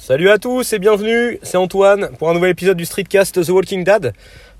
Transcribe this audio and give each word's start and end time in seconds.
Salut 0.00 0.30
à 0.30 0.38
tous 0.38 0.72
et 0.72 0.78
bienvenue, 0.78 1.40
c'est 1.42 1.56
Antoine 1.56 2.10
pour 2.18 2.30
un 2.30 2.34
nouvel 2.34 2.50
épisode 2.50 2.76
du 2.76 2.84
Streetcast 2.84 3.44
The 3.44 3.48
Walking 3.48 3.82
Dead. 3.82 4.12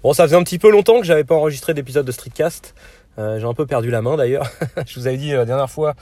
Bon, 0.03 0.12
ça 0.12 0.25
faisait 0.25 0.35
un 0.37 0.43
petit 0.43 0.59
peu 0.59 0.69
longtemps 0.69 0.99
que 0.99 1.07
j'avais 1.07 1.22
pas 1.22 1.37
enregistré 1.37 1.75
d'épisode 1.75 2.04
de 2.04 2.11
Streetcast. 2.11 2.75
Euh, 3.19 3.38
j'ai 3.38 3.46
un 3.46 3.54
peu 3.54 3.64
perdu 3.64 3.88
la 3.90 4.03
main 4.03 4.16
d'ailleurs. 4.16 4.51
je 4.87 4.98
vous 4.98 5.06
avais 5.06 5.16
dit 5.16 5.30
la 5.30 5.45
dernière 5.45 5.71
fois, 5.71 5.95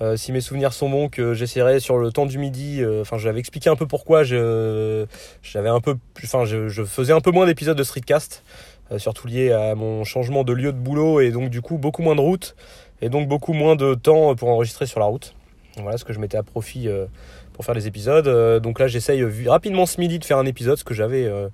euh, 0.00 0.16
si 0.16 0.32
mes 0.32 0.40
souvenirs 0.40 0.72
sont 0.72 0.90
bons, 0.90 1.08
que 1.08 1.32
j'essaierai 1.32 1.78
sur 1.78 1.96
le 1.96 2.10
temps 2.10 2.26
du 2.26 2.38
midi. 2.38 2.82
euh, 2.82 3.02
Enfin, 3.02 3.18
j'avais 3.18 3.38
expliqué 3.38 3.70
un 3.70 3.76
peu 3.76 3.86
pourquoi 3.86 4.24
je, 4.24 5.06
j'avais 5.44 5.68
un 5.68 5.80
peu, 5.80 5.96
enfin, 6.24 6.44
je, 6.44 6.68
je 6.68 6.82
faisais 6.82 7.12
un 7.12 7.20
peu 7.20 7.30
moins 7.30 7.46
d'épisodes 7.46 7.78
de 7.78 7.84
Streetcast, 7.84 8.42
euh, 8.90 8.98
surtout 8.98 9.28
lié 9.28 9.52
à 9.52 9.76
mon 9.76 10.02
changement 10.02 10.42
de 10.42 10.52
lieu 10.52 10.72
de 10.72 10.78
boulot 10.78 11.20
et 11.20 11.30
donc 11.30 11.50
du 11.50 11.62
coup 11.62 11.78
beaucoup 11.78 12.02
moins 12.02 12.16
de 12.16 12.20
route 12.20 12.56
et 13.00 13.08
donc 13.08 13.28
beaucoup 13.28 13.52
moins 13.52 13.76
de 13.76 13.94
temps 13.94 14.34
pour 14.34 14.48
enregistrer 14.48 14.86
sur 14.86 14.98
la 14.98 15.06
route. 15.06 15.34
Voilà 15.78 15.96
ce 15.96 16.04
que 16.04 16.12
je 16.12 16.18
mettais 16.18 16.36
à 16.36 16.42
profit 16.42 16.86
euh, 16.88 17.06
pour 17.52 17.64
faire 17.64 17.74
les 17.74 17.86
épisodes. 17.86 18.26
Euh, 18.28 18.60
donc 18.60 18.78
là, 18.78 18.88
j'essaye 18.88 19.24
rapidement 19.46 19.86
ce 19.86 20.00
midi 20.00 20.18
de 20.18 20.24
faire 20.24 20.38
un 20.38 20.46
épisode, 20.46 20.74
parce 20.74 20.84
que 20.84 20.94
j'avais 20.94 21.24
euh, 21.24 21.48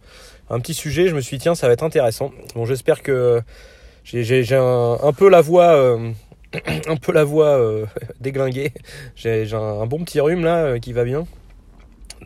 un 0.50 0.60
petit 0.60 0.74
sujet. 0.74 1.08
Je 1.08 1.14
me 1.14 1.20
suis 1.20 1.38
dit, 1.38 1.42
tiens, 1.42 1.54
ça 1.54 1.66
va 1.66 1.72
être 1.72 1.82
intéressant. 1.82 2.32
Bon, 2.54 2.64
j'espère 2.64 3.02
que 3.02 3.42
j'ai- 4.04 4.54
un, 4.54 5.12
peu 5.16 5.28
la 5.28 5.40
voix, 5.40 5.74
euh, 5.74 6.12
un 6.86 6.96
peu 6.96 7.12
la 7.12 7.24
voix 7.24 7.60
déglinguée. 8.20 8.72
J'ai 9.14 9.52
un, 9.52 9.86
bon 9.86 10.04
petit 10.04 10.20
rhume 10.20 10.44
là 10.44 10.78
qui 10.78 10.92
va 10.92 11.04
bien. 11.04 11.26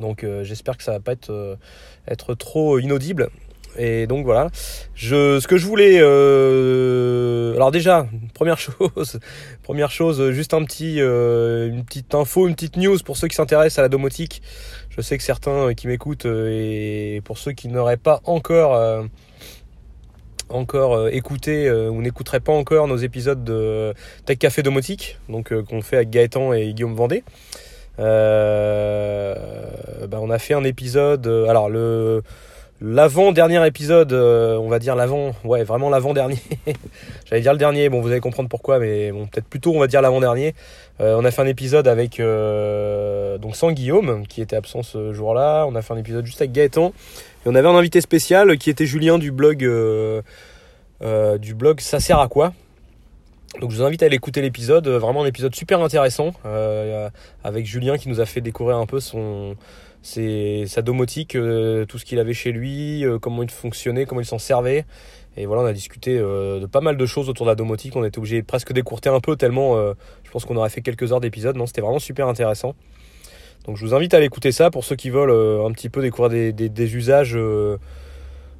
Donc 0.01 0.24
j'espère 0.43 0.77
que 0.77 0.82
ça 0.82 0.93
va 0.93 1.01
pas 1.01 1.12
être 1.12 2.34
trop 2.34 2.79
inaudible. 2.79 3.29
Et 3.78 4.06
donc 4.06 4.24
voilà. 4.24 4.48
Je, 4.94 5.40
ce 5.40 5.48
que 5.48 5.56
je 5.56 5.66
voulais, 5.66 5.98
euh, 6.00 7.54
alors 7.54 7.70
déjà, 7.70 8.06
première 8.34 8.58
chose, 8.58 9.18
première 9.62 9.90
chose, 9.90 10.30
juste 10.32 10.54
un 10.54 10.64
petit, 10.64 11.00
euh, 11.00 11.68
une 11.68 11.84
petite 11.84 12.14
info, 12.14 12.48
une 12.48 12.54
petite 12.54 12.76
news 12.76 12.98
pour 13.04 13.16
ceux 13.16 13.28
qui 13.28 13.36
s'intéressent 13.36 13.78
à 13.78 13.82
la 13.82 13.88
domotique. 13.88 14.42
Je 14.90 15.00
sais 15.00 15.16
que 15.16 15.24
certains 15.24 15.68
euh, 15.68 15.72
qui 15.72 15.86
m'écoutent 15.86 16.26
et 16.26 17.22
pour 17.24 17.38
ceux 17.38 17.52
qui 17.52 17.68
n'auraient 17.68 17.96
pas 17.96 18.20
encore, 18.24 18.79
encore 20.48 21.09
écouté 21.09 21.70
ou 21.70 22.02
n'écouteraient 22.02 22.40
pas 22.40 22.52
encore 22.52 22.88
nos 22.88 22.98
épisodes 22.98 23.42
de 23.42 23.95
Tech 24.26 24.38
Café 24.38 24.62
Domotique, 24.62 25.18
donc 25.29 25.54
qu'on 25.64 25.80
fait 25.80 25.96
avec 25.96 26.10
Gaëtan 26.10 26.52
et 26.52 26.74
Guillaume 26.74 26.95
Vendée. 26.95 27.24
Bah, 27.96 28.04
on 30.20 30.30
a 30.30 30.38
fait 30.38 30.54
un 30.54 30.64
épisode, 30.64 31.26
alors 31.26 31.70
le 31.70 32.23
l'avant-dernier 32.83 33.65
épisode, 33.65 34.13
euh, 34.13 34.57
on 34.57 34.69
va 34.69 34.79
dire 34.80 34.97
l'avant, 34.97 35.35
ouais, 35.45 35.63
vraiment 35.63 35.88
l'avant-dernier. 35.88 36.38
J'allais 37.27 37.41
dire 37.41 37.52
le 37.52 37.59
dernier, 37.59 37.88
bon, 37.88 38.01
vous 38.01 38.09
allez 38.09 38.21
comprendre 38.21 38.49
pourquoi, 38.49 38.80
mais 38.80 39.13
peut-être 39.13 39.47
plutôt, 39.47 39.73
on 39.75 39.79
va 39.79 39.87
dire 39.87 40.02
l'avant-dernier. 40.02 40.55
Euh, 41.01 41.16
on 41.16 41.25
a 41.25 41.30
fait 41.30 41.43
un 41.43 41.47
épisode 41.47 41.87
avec, 41.87 42.19
euh, 42.19 43.38
donc 43.38 43.55
sans 43.55 43.71
Guillaume, 43.71 44.27
qui 44.27 44.43
était 44.43 44.57
absent 44.57 44.83
ce 44.83 45.13
jour-là. 45.13 45.65
On 45.69 45.77
a 45.77 45.83
fait 45.83 45.95
un 45.95 45.99
épisode 45.99 46.27
juste 46.27 46.41
avec 46.41 46.53
Gaëtan. 46.53 46.93
Et 47.47 47.49
on 47.49 47.55
avait 47.55 47.69
un 47.69 47.77
invité 47.77 48.01
spécial 48.01 48.59
qui 48.59 48.69
était 48.69 48.87
Julien 48.87 49.19
du 49.19 49.30
blog, 49.30 49.59
du 49.60 51.55
blog 51.55 51.80
Ça 51.80 52.01
sert 52.01 52.19
à 52.19 52.29
quoi 52.29 52.53
donc 53.60 53.71
je 53.71 53.77
vous 53.77 53.83
invite 53.83 54.03
à 54.03 54.07
aller 54.07 54.16
écouter 54.16 54.41
l'épisode, 54.41 54.88
vraiment 54.88 55.25
un 55.25 55.27
épisode 55.27 55.55
super 55.55 55.83
intéressant 55.83 56.33
avec 57.45 57.66
Julien 57.66 57.99
qui 57.99 58.09
nous 58.09 58.19
a 58.19 58.25
fait 58.25 58.41
découvrir 58.41 58.79
un 58.79 58.87
peu 58.87 58.99
son, 58.99 59.57
ses- 60.02 60.64
sa 60.66 60.82
domotique, 60.82 61.36
euh, 61.36 61.84
tout 61.86 61.98
ce 61.98 62.04
qu'il 62.04 62.18
avait 62.18 62.34
chez 62.34 62.52
lui, 62.52 63.04
euh, 63.04 63.18
comment 63.18 63.42
il 63.42 63.50
fonctionnait, 63.50 64.04
comment 64.04 64.20
il 64.20 64.26
s'en 64.26 64.38
servait. 64.38 64.84
Et 65.36 65.47
voilà, 65.47 65.62
on 65.62 65.66
a 65.66 65.72
discuté 65.72 66.19
euh, 66.19 66.60
de 66.60 66.66
pas 66.66 66.81
mal 66.81 66.97
de 66.97 67.06
choses 67.06 67.28
autour 67.28 67.47
de 67.47 67.50
la 67.50 67.54
domotique. 67.54 67.97
On 67.97 68.04
était 68.04 68.19
obligé 68.19 68.42
presque 68.42 68.72
d'écourter 68.72 69.08
un 69.08 69.20
peu 69.20 69.36
tellement 69.36 69.76
je 70.25 70.30
pense 70.30 70.44
qu'on 70.44 70.56
aurait 70.56 70.70
fait 70.70 70.82
quelques 70.82 71.12
heures 71.12 71.20
d'épisode. 71.20 71.56
Non, 71.56 71.66
c'était 71.66 71.80
vraiment 71.80 71.98
super 71.98 72.28
intéressant. 72.28 72.75
Donc 73.66 73.76
je 73.76 73.86
vous 73.86 73.94
invite 73.94 74.12
à 74.12 74.16
aller 74.16 74.26
écouter 74.26 74.50
ça 74.53 74.70
pour 74.70 74.84
ceux 74.84 74.97
qui 74.97 75.08
veulent 75.08 75.30
un 75.64 75.70
petit 75.72 75.88
peu 75.88 76.03
découvrir 76.03 76.28
des, 76.30 76.53
des- 76.53 76.69
des 76.69 76.97
usages 76.97 77.32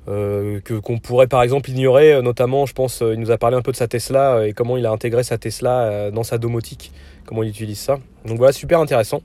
que 0.07 0.79
qu'on 0.79 0.99
pourrait 0.99 1.27
par 1.27 1.43
exemple 1.43 1.71
ignorer. 1.71 2.21
Notamment, 2.23 2.67
je 2.67 2.73
pense, 2.73 3.01
il 3.03 3.19
nous 3.21 3.31
a 3.31 3.39
parlé 3.39 3.57
un 3.57 3.63
peu 3.63 3.73
de 3.73 3.77
sa 3.77 3.89
Tesla 3.89 4.47
et 4.47 4.53
comment 4.53 4.77
il 4.77 4.87
a 4.87 4.91
intégré 4.91 5.23
sa 5.25 5.39
Tesla 5.39 6.11
dans 6.11 6.23
sa 6.25 6.39
domotique, 6.39 6.93
comment 7.27 7.43
il 7.43 7.51
utilise 7.51 7.79
ça. 7.79 7.99
Donc 8.25 8.39
voilà, 8.39 8.53
super 8.53 8.81
intéressant. 8.81 9.23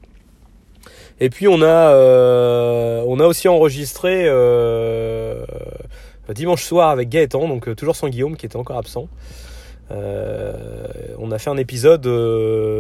Et 1.19 1.29
puis 1.29 1.47
on 1.47 1.61
a, 1.61 1.93
euh, 1.93 3.03
on 3.07 3.19
a 3.19 3.25
aussi 3.25 3.47
enregistré 3.47 4.25
euh, 4.27 5.43
dimanche 6.29 6.63
soir 6.63 6.89
avec 6.89 7.09
Gaëtan, 7.09 7.47
donc 7.47 7.67
euh, 7.67 7.75
toujours 7.75 7.95
sans 7.95 8.09
Guillaume 8.09 8.37
qui 8.37 8.45
était 8.45 8.57
encore 8.57 8.77
absent. 8.77 9.07
On 9.89 11.31
a 11.31 11.39
fait 11.39 11.49
un 11.49 11.57
épisode 11.57 12.03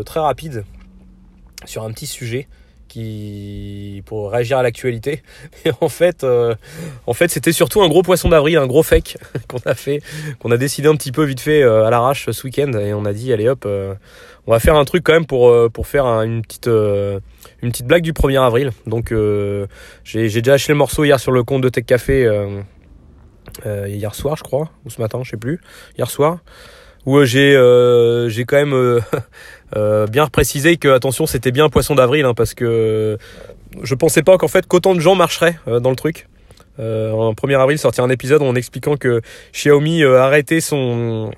très 0.05 0.19
rapide 0.19 0.65
sur 1.65 1.83
un 1.83 1.91
petit 1.91 2.05
sujet 2.05 2.47
qui 2.87 4.03
pour 4.05 4.31
réagir 4.31 4.57
à 4.57 4.63
l'actualité. 4.63 5.23
Et 5.65 5.71
en 5.79 5.89
fait, 5.89 6.25
en 6.25 7.13
fait, 7.13 7.29
c'était 7.29 7.53
surtout 7.53 7.81
un 7.81 7.87
gros 7.87 8.03
poisson 8.03 8.29
d'avril, 8.29 8.57
un 8.57 8.67
gros 8.67 8.83
fake 8.83 9.17
qu'on 9.47 9.59
a 9.65 9.73
fait, 9.73 10.01
qu'on 10.39 10.51
a 10.51 10.57
décidé 10.57 10.89
un 10.89 10.95
petit 10.95 11.13
peu 11.13 11.23
vite 11.23 11.39
fait 11.39 11.63
à 11.63 11.89
l'arrache 11.89 12.29
ce 12.29 12.43
week-end 12.43 12.73
et 12.73 12.93
on 12.93 13.05
a 13.05 13.13
dit 13.13 13.31
allez 13.31 13.47
hop, 13.47 13.65
on 14.47 14.51
va 14.51 14.59
faire 14.59 14.75
un 14.75 14.85
truc 14.85 15.03
quand 15.03 15.13
même 15.13 15.25
pour 15.25 15.49
euh, 15.49 15.69
faire 15.83 16.05
un- 16.05 16.23
une 16.23 16.41
petite 16.41 16.67
euh, 16.67 17.19
une 17.61 17.69
petite 17.71 17.85
blague 17.85 18.01
du 18.03 18.13
1er 18.13 18.41
avril. 18.41 18.71
Donc 18.85 19.11
euh, 19.11 19.67
j'ai 20.03 20.27
déjà 20.29 20.53
acheté 20.53 20.71
le 20.73 20.77
morceau 20.77 21.03
hier 21.03 21.19
sur 21.19 21.31
le 21.31 21.43
compte 21.43 21.61
de 21.61 21.69
Tech 21.69 21.85
Café 21.85 22.27
hier 23.65 24.15
soir, 24.15 24.35
je 24.37 24.43
crois, 24.43 24.69
ou 24.85 24.89
ce 24.89 25.01
matin, 25.01 25.19
je 25.23 25.31
sais 25.31 25.37
plus, 25.37 25.59
hier 25.97 26.09
soir, 26.09 26.39
où 27.05 27.23
j'ai 27.25 27.53
quand 28.47 28.57
même 28.65 28.99
bien 30.09 30.27
précisé 30.27 30.77
que 30.77 30.87
attention, 30.89 31.25
c'était 31.25 31.51
bien 31.51 31.69
poisson 31.69 31.95
d'avril 31.95 32.25
hein, 32.25 32.33
parce 32.33 32.53
que 32.53 33.17
je 33.83 33.95
pensais 33.95 34.23
pas 34.23 34.37
qu'en 34.37 34.47
fait 34.47 34.65
qu'autant 34.67 34.95
de 34.95 34.99
gens 34.99 35.15
marcheraient 35.15 35.57
dans 35.81 35.89
le 35.89 35.95
truc. 35.95 36.27
En 36.79 37.33
1er 37.33 37.59
avril, 37.59 37.77
sortir 37.79 38.03
un 38.03 38.09
épisode 38.09 38.43
en 38.43 38.53
expliquant 38.55 38.97
que 38.97 39.21
Xiaomi 39.51 40.03
arrêtait 40.03 40.61
son 40.61 41.31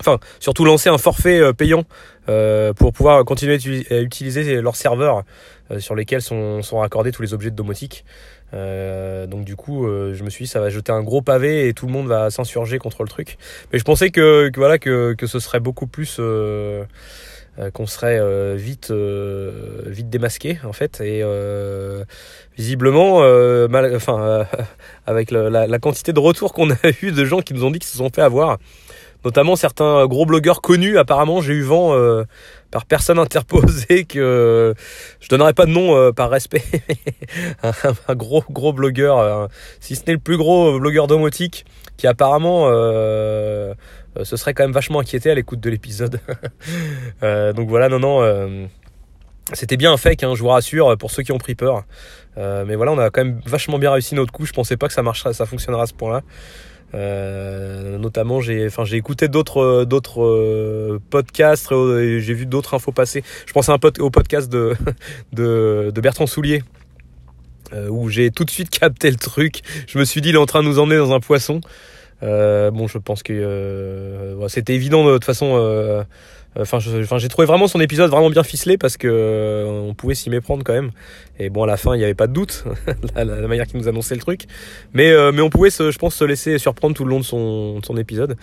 enfin 0.00 0.18
surtout 0.40 0.64
lancer 0.64 0.88
un 0.88 0.98
forfait 0.98 1.40
euh, 1.40 1.52
payant 1.52 1.84
euh, 2.28 2.72
pour 2.72 2.92
pouvoir 2.92 3.24
continuer 3.24 3.54
à 3.54 3.56
utili- 3.56 3.92
à 3.92 4.00
utiliser 4.00 4.60
leurs 4.60 4.76
serveurs 4.76 5.22
euh, 5.70 5.78
sur 5.80 5.94
lesquels 5.94 6.22
sont, 6.22 6.62
sont 6.62 6.78
raccordés 6.78 7.12
tous 7.12 7.22
les 7.22 7.34
objets 7.34 7.50
de 7.50 7.56
domotique. 7.56 8.04
Euh, 8.54 9.26
donc 9.26 9.44
du 9.44 9.56
coup, 9.56 9.86
euh, 9.86 10.14
je 10.14 10.22
me 10.22 10.30
suis 10.30 10.44
dit 10.44 10.50
ça 10.50 10.60
va 10.60 10.70
jeter 10.70 10.92
un 10.92 11.02
gros 11.02 11.20
pavé 11.22 11.68
et 11.68 11.74
tout 11.74 11.86
le 11.86 11.92
monde 11.92 12.06
va 12.06 12.30
s'insurger 12.30 12.78
contre 12.78 13.02
le 13.02 13.08
truc. 13.08 13.38
Mais 13.72 13.78
je 13.78 13.84
pensais 13.84 14.10
que, 14.10 14.48
que 14.50 14.60
voilà 14.60 14.78
que, 14.78 15.14
que 15.14 15.26
ce 15.26 15.38
serait 15.40 15.60
beaucoup 15.60 15.86
plus 15.88 16.18
euh, 16.20 16.84
qu'on 17.72 17.86
serait 17.86 18.20
vite 18.56 18.92
vite 18.92 20.10
démasqué 20.10 20.58
en 20.64 20.74
fait 20.74 21.00
et 21.00 21.22
visiblement 22.56 23.20
mal, 23.68 23.94
enfin 23.96 24.46
avec 25.06 25.30
la, 25.30 25.66
la 25.66 25.78
quantité 25.78 26.12
de 26.12 26.20
retours 26.20 26.52
qu'on 26.52 26.70
a 26.70 26.76
eu 27.02 27.12
de 27.12 27.24
gens 27.24 27.40
qui 27.40 27.54
nous 27.54 27.64
ont 27.64 27.70
dit 27.70 27.78
qu'ils 27.78 27.88
se 27.88 27.96
sont 27.98 28.10
fait 28.14 28.22
avoir 28.22 28.58
notamment 29.26 29.56
certains 29.56 30.06
gros 30.06 30.24
blogueurs 30.24 30.60
connus. 30.62 30.98
Apparemment, 30.98 31.40
j'ai 31.40 31.54
eu 31.54 31.62
vent 31.62 31.92
euh, 31.94 32.22
par 32.70 32.86
personne 32.86 33.18
interposée 33.18 34.04
que 34.04 34.20
euh, 34.20 34.74
je 35.18 35.28
donnerai 35.28 35.52
pas 35.52 35.66
de 35.66 35.72
nom 35.72 35.96
euh, 35.96 36.12
par 36.12 36.30
respect. 36.30 36.62
un, 37.64 37.72
un 38.06 38.14
gros 38.14 38.44
gros 38.48 38.72
blogueur, 38.72 39.48
si 39.80 39.96
ce 39.96 40.02
n'est 40.06 40.12
le 40.12 40.20
plus 40.20 40.36
gros 40.36 40.78
blogueur 40.78 41.08
domotique, 41.08 41.66
qui 41.96 42.06
apparemment 42.06 42.66
se 44.22 44.36
serait 44.36 44.54
quand 44.54 44.62
même 44.62 44.72
vachement 44.72 45.00
inquiété 45.00 45.28
à 45.28 45.34
l'écoute 45.34 45.58
de 45.58 45.70
l'épisode. 45.70 46.20
Donc 47.56 47.68
voilà, 47.68 47.88
non 47.88 47.98
non. 47.98 48.68
c'était 49.54 49.76
bien 49.76 49.92
un 49.92 49.96
fake, 49.96 50.22
hein, 50.22 50.34
je 50.36 50.42
vous 50.42 50.48
rassure, 50.50 50.96
pour 50.96 51.10
ceux 51.10 51.24
qui 51.24 51.32
ont 51.32 51.38
pris 51.38 51.56
peur. 51.56 51.82
Mais 52.36 52.76
voilà, 52.76 52.92
on 52.92 52.98
a 52.98 53.10
quand 53.10 53.24
même 53.24 53.40
vachement 53.44 53.80
bien 53.80 53.90
réussi 53.90 54.14
notre 54.14 54.32
coup. 54.32 54.46
Je 54.46 54.52
pensais 54.52 54.76
pas 54.76 54.86
que 54.86 54.94
ça 54.94 55.02
marcherait, 55.02 55.32
ça 55.32 55.46
fonctionnera 55.46 55.82
à 55.82 55.86
ce 55.86 55.94
point-là. 55.94 56.22
Euh, 56.94 57.98
notamment, 57.98 58.40
j'ai, 58.40 58.66
enfin, 58.66 58.84
j'ai 58.84 58.96
écouté 58.96 59.28
d'autres, 59.28 59.60
euh, 59.60 59.84
d'autres 59.84 60.22
euh, 60.22 61.00
podcasts 61.10 61.72
euh, 61.72 62.20
j'ai 62.20 62.34
vu 62.34 62.46
d'autres 62.46 62.74
infos 62.74 62.92
passer. 62.92 63.22
Je 63.46 63.52
pense 63.52 63.68
un 63.68 63.78
au 63.98 64.10
podcast 64.10 64.50
de, 64.50 64.74
de, 65.32 65.90
de 65.94 66.00
Bertrand 66.00 66.26
Soulier. 66.26 66.62
euh, 67.72 67.88
où 67.88 68.08
j'ai 68.08 68.30
tout 68.30 68.44
de 68.44 68.50
suite 68.50 68.70
capté 68.80 69.10
le 69.10 69.16
truc. 69.16 69.62
Je 69.88 69.98
me 69.98 70.04
suis 70.04 70.20
dit, 70.20 70.30
il 70.30 70.34
est 70.36 70.38
en 70.38 70.46
train 70.46 70.62
de 70.62 70.68
nous 70.68 70.78
emmener 70.78 70.98
dans 70.98 71.12
un 71.12 71.20
poisson. 71.20 71.60
Bon, 72.22 72.86
je 72.88 72.98
pense 72.98 73.22
que 73.22 74.36
c'était 74.48 74.74
évident 74.74 75.04
de 75.04 75.12
toute 75.12 75.24
façon. 75.24 76.04
Euh, 76.56 76.62
Enfin, 76.62 76.78
j'ai 77.18 77.28
trouvé 77.28 77.46
vraiment 77.46 77.68
son 77.68 77.80
épisode 77.80 78.10
vraiment 78.10 78.30
bien 78.30 78.42
ficelé 78.42 78.78
parce 78.78 78.96
que 78.96 79.08
euh, 79.10 79.66
on 79.66 79.94
pouvait 79.94 80.14
s'y 80.14 80.30
méprendre 80.30 80.64
quand 80.64 80.72
même. 80.72 80.90
Et 81.38 81.50
bon, 81.50 81.62
à 81.62 81.66
la 81.66 81.76
fin, 81.76 81.94
il 81.94 81.98
n'y 81.98 82.04
avait 82.04 82.14
pas 82.14 82.26
de 82.26 82.32
doute 82.32 82.64
la, 83.14 83.24
manière 83.24 83.66
qu'il 83.66 83.78
nous 83.78 83.88
annonçait 83.88 84.14
le 84.14 84.20
truc. 84.20 84.42
Mais 84.92 85.10
euh, 85.10 85.32
mais 85.32 85.42
on 85.42 85.50
pouvait, 85.50 85.70
se, 85.70 85.90
je 85.90 85.98
pense, 85.98 86.14
se 86.14 86.24
laisser 86.24 86.58
surprendre 86.58 86.94
tout 86.94 87.04
le 87.04 87.10
long 87.10 87.20
de 87.20 87.24
son, 87.24 87.80
de 87.80 87.84
son 87.84 87.96
épisode. 87.96 88.36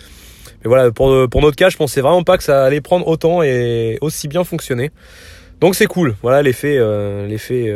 Mais 0.63 0.69
voilà, 0.69 0.91
pour 0.91 1.09
notre 1.09 1.55
cas, 1.55 1.69
je 1.69 1.77
pensais 1.77 2.01
vraiment 2.01 2.23
pas 2.23 2.37
que 2.37 2.43
ça 2.43 2.63
allait 2.63 2.81
prendre 2.81 3.07
autant 3.07 3.43
et 3.43 3.97
aussi 4.01 4.27
bien 4.27 4.43
fonctionner. 4.43 4.91
Donc 5.59 5.75
c'est 5.75 5.87
cool. 5.87 6.15
Voilà, 6.21 6.41
l'effet 6.41 6.79
l'effet 7.27 7.73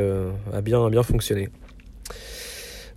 a 0.53 0.61
bien 0.61 0.89
bien 0.89 1.03
fonctionné. 1.03 1.49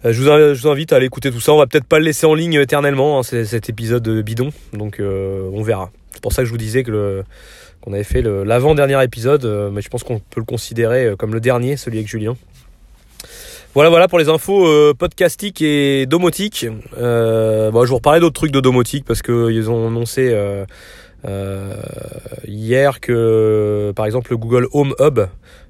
Je 0.05 0.23
vous, 0.23 0.69
invite 0.69 0.93
à 0.93 0.97
aller 0.97 1.07
écouter 1.07 1.31
tout 1.31 1.41
ça. 1.41 1.53
On 1.53 1.59
va 1.59 1.67
peut-être 1.67 1.85
pas 1.85 1.99
le 1.99 2.05
laisser 2.05 2.27
en 2.27 2.35
ligne 2.35 2.55
éternellement, 2.55 3.19
hein, 3.19 3.23
cet 3.23 3.69
épisode 3.69 4.09
bidon. 4.23 4.51
Donc 4.73 5.01
on 5.01 5.63
verra. 5.63 5.91
C'est 6.21 6.25
pour 6.25 6.35
ça 6.35 6.43
que 6.43 6.47
je 6.49 6.53
vous 6.53 6.59
disais 6.59 6.83
qu'on 6.85 7.93
avait 7.95 8.05
fait 8.05 8.21
l'avant-dernier 8.21 9.03
épisode, 9.03 9.47
euh, 9.47 9.71
mais 9.71 9.81
je 9.81 9.89
pense 9.89 10.05
qu'on 10.05 10.19
peut 10.19 10.41
le 10.41 10.45
considérer 10.45 11.07
euh, 11.07 11.17
comme 11.17 11.33
le 11.33 11.41
dernier, 11.41 11.79
celui 11.79 11.97
avec 11.97 12.09
Julien. 12.09 12.37
Voilà, 13.73 13.89
voilà 13.89 14.07
pour 14.07 14.19
les 14.19 14.29
infos 14.29 14.67
euh, 14.67 14.93
podcastiques 14.93 15.63
et 15.63 16.05
domotiques. 16.05 16.67
Bon, 16.69 16.93
je 16.93 17.89
vous 17.89 17.95
reparler 17.95 18.21
d'autres 18.21 18.35
trucs 18.35 18.51
de 18.53 18.61
domotique 18.61 19.07
parce 19.07 19.23
que 19.23 19.51
ils 19.51 19.71
ont 19.71 19.89
annoncé 19.89 20.37
hier 22.47 23.01
que, 23.01 23.95
par 23.97 24.05
exemple, 24.05 24.33
le 24.33 24.37
Google 24.37 24.67
Home 24.73 24.95
Hub. 25.01 25.21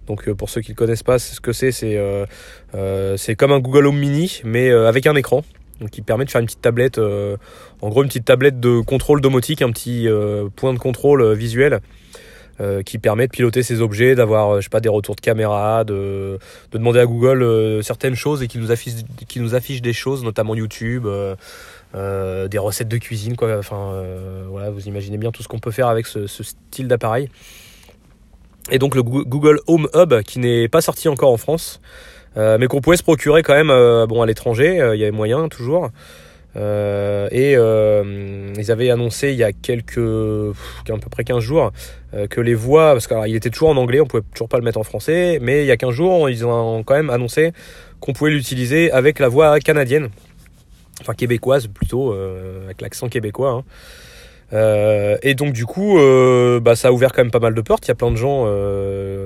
Donc, 0.09 0.29
pour 0.33 0.51
ceux 0.51 0.63
qui 0.63 0.73
ne 0.73 0.77
connaissent 0.77 1.05
pas, 1.05 1.21
ce 1.21 1.39
que 1.39 1.53
c'est 1.53 1.71
c'est 1.71 3.37
comme 3.37 3.53
un 3.53 3.61
Google 3.61 3.87
Home 3.87 4.01
Mini, 4.01 4.41
mais 4.43 4.73
avec 4.73 5.07
un 5.07 5.15
écran. 5.15 5.45
Donc, 5.81 5.91
qui 5.91 6.03
permet 6.03 6.25
de 6.25 6.31
faire 6.31 6.41
une 6.41 6.47
petite 6.47 6.61
tablette, 6.63 6.99
en 6.99 7.89
gros, 7.89 8.03
une 8.03 8.09
petite 8.09 8.27
tablette 8.27 8.61
de 8.61 8.81
contrôle 8.81 9.21
domotique, 9.21 9.63
un 9.63 9.71
petit 9.71 10.09
point 10.57 10.75
de 10.75 10.79
contrôle 10.79 11.33
visuel 11.33 11.81
euh, 12.61 12.83
qui 12.83 12.99
permet 12.99 13.27
de 13.27 13.31
piloter 13.31 13.63
ces 13.63 13.81
objets, 13.81 14.15
d'avoir, 14.15 14.51
euh, 14.51 14.61
je 14.61 14.65
sais 14.65 14.69
pas, 14.71 14.81
des 14.81 14.91
retours 14.91 15.17
de 15.17 15.23
caméra, 15.23 15.83
de, 15.85 16.39
de 16.73 16.79
demander 16.79 17.01
à 17.01 17.07
Google 17.07 17.43
euh, 17.43 17.81
certaines 17.81 18.17
choses 18.17 18.43
et 18.43 18.49
qui 18.49 18.59
nous 18.59 18.71
affiche, 18.71 18.97
qui 19.29 19.41
nous 19.41 19.55
affiche 19.55 19.81
des 19.81 19.95
choses, 19.95 20.23
notamment 20.23 20.55
YouTube, 20.55 21.07
des 21.95 22.59
recettes 22.59 22.89
de 22.89 22.99
cuisine, 22.99 23.35
quoi. 23.35 23.57
Enfin, 23.57 24.05
voilà, 24.51 24.69
vous 24.69 24.89
imaginez 24.89 25.17
bien 25.17 25.31
tout 25.31 25.43
ce 25.43 25.49
qu'on 25.49 25.59
peut 25.59 25.71
faire 25.71 25.89
avec 25.89 26.07
ce 26.07 26.27
style 26.27 26.87
d'appareil. 26.87 27.31
Et 28.71 28.79
donc 28.79 28.95
le 28.95 29.03
Google 29.03 29.61
Home 29.67 29.89
Hub, 29.95 30.21
qui 30.23 30.39
n'est 30.39 30.69
pas 30.69 30.83
sorti 30.83 31.09
encore 31.09 31.33
en 31.33 31.39
France, 31.39 31.81
mais 32.37 32.67
qu'on 32.67 32.81
pouvait 32.81 32.97
se 32.97 33.03
procurer 33.03 33.43
quand 33.43 33.55
même, 33.55 33.73
bon, 34.07 34.23
à 34.23 34.27
l'étranger, 34.27 34.91
il 34.95 35.01
y 35.01 35.03
avait 35.03 35.11
moyen 35.11 35.49
toujours. 35.49 35.91
Euh, 36.57 37.29
et 37.31 37.55
euh, 37.57 38.53
ils 38.57 38.73
avaient 38.73 38.91
annoncé 38.91 39.31
il 39.31 39.37
y 39.37 39.45
a 39.45 39.53
quelques, 39.53 39.99
à 39.99 40.99
peu 40.99 41.11
près 41.11 41.25
15 41.25 41.43
jours, 41.43 41.73
euh, 42.15 42.27
que 42.27 42.41
les 42.41 42.55
voix, 42.55 42.93
parce 42.93 43.07
qu'il 43.07 43.37
était 43.37 43.51
toujours 43.51 43.71
en 43.71 43.77
anglais, 43.77 44.01
on 44.01 44.07
pouvait 44.07 44.23
toujours 44.35 44.49
pas 44.49 44.59
le 44.59 44.65
mettre 44.65 44.79
en 44.79 44.83
français, 44.83 45.39
mais 45.41 45.63
il 45.63 45.67
y 45.67 45.71
a 45.71 45.77
15 45.77 45.95
jours, 45.95 46.29
ils 46.29 46.45
ont 46.45 46.83
quand 46.83 46.95
même 46.95 47.11
annoncé 47.11 47.53
qu'on 48.01 48.13
pouvait 48.13 48.31
l'utiliser 48.31 48.91
avec 48.91 49.19
la 49.19 49.29
voix 49.29 49.61
canadienne, 49.61 50.09
enfin 51.01 51.15
québécoise 51.15 51.69
plutôt, 51.69 52.13
avec 52.65 52.81
l'accent 52.81 53.09
québécois. 53.09 53.51
Hein. 53.51 53.65
Euh, 54.53 55.17
et 55.23 55.35
donc 55.35 55.53
du 55.53 55.65
coup, 55.65 55.99
euh, 55.99 56.61
bah, 56.61 56.75
ça 56.75 56.89
a 56.89 56.93
ouvert 56.93 57.13
quand 57.13 57.23
même 57.23 57.31
pas 57.31 57.39
mal 57.39 57.55
de 57.55 57.61
portes. 57.61 57.87
Il 57.87 57.91
y 57.91 57.93
a 57.93 57.95
plein 57.95 58.11
de 58.11 58.17
gens 58.17 58.45
euh, 58.47 59.20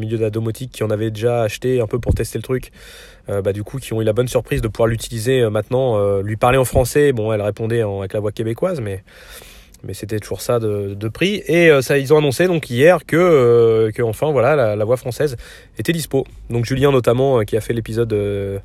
milieu 0.00 0.18
de 0.18 0.22
la 0.22 0.30
domotique 0.30 0.72
qui 0.72 0.82
en 0.82 0.90
avaient 0.90 1.10
déjà 1.10 1.42
acheté 1.42 1.80
un 1.80 1.86
peu 1.86 1.98
pour 1.98 2.14
tester 2.14 2.38
le 2.38 2.42
truc. 2.42 2.72
bah, 3.28 3.52
du 3.52 3.62
coup, 3.62 3.78
qui 3.78 3.92
ont 3.92 4.02
eu 4.02 4.04
la 4.04 4.12
bonne 4.12 4.26
surprise 4.26 4.60
de 4.60 4.68
pouvoir 4.68 4.88
l'utiliser 4.88 5.48
maintenant. 5.50 6.20
lui 6.20 6.36
parler 6.36 6.58
en 6.58 6.64
français, 6.64 7.12
bon, 7.12 7.32
elle 7.32 7.42
répondait 7.42 7.82
avec 7.82 8.12
la 8.12 8.20
voix 8.20 8.32
québécoise, 8.32 8.80
mais 8.80 9.04
c'était 9.92 10.18
toujours 10.18 10.40
ça 10.40 10.58
de, 10.58 11.08
prix. 11.08 11.42
Et 11.46 11.70
ça, 11.80 11.96
ils 11.98 12.12
ont 12.12 12.18
annoncé 12.18 12.48
donc 12.48 12.68
hier 12.70 13.06
que, 13.06 13.90
enfin 14.02 14.32
voilà, 14.32 14.56
la, 14.56 14.74
la, 14.74 14.84
voix 14.84 14.96
française 14.96 15.36
était 15.78 15.92
dispo. 15.92 16.26
Donc 16.48 16.64
Julien 16.64 16.90
notamment, 16.90 17.44
qui 17.44 17.56
a 17.56 17.60
fait 17.60 17.72
l'épisode 17.72 18.08
de 18.08 18.60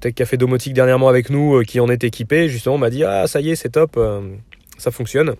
Tech 0.00 0.14
Café 0.14 0.38
Domotique 0.38 0.72
dernièrement 0.72 1.08
avec 1.08 1.28
nous, 1.28 1.62
qui 1.66 1.78
en 1.80 1.88
est 1.90 2.02
équipé, 2.02 2.48
justement 2.48 2.78
m'a 2.78 2.88
dit 2.88 3.04
ah 3.04 3.26
ça 3.26 3.42
y 3.42 3.50
est 3.50 3.56
c'est 3.56 3.70
top 3.70 3.98
ça 4.78 4.90
fonctionne. 4.90 5.34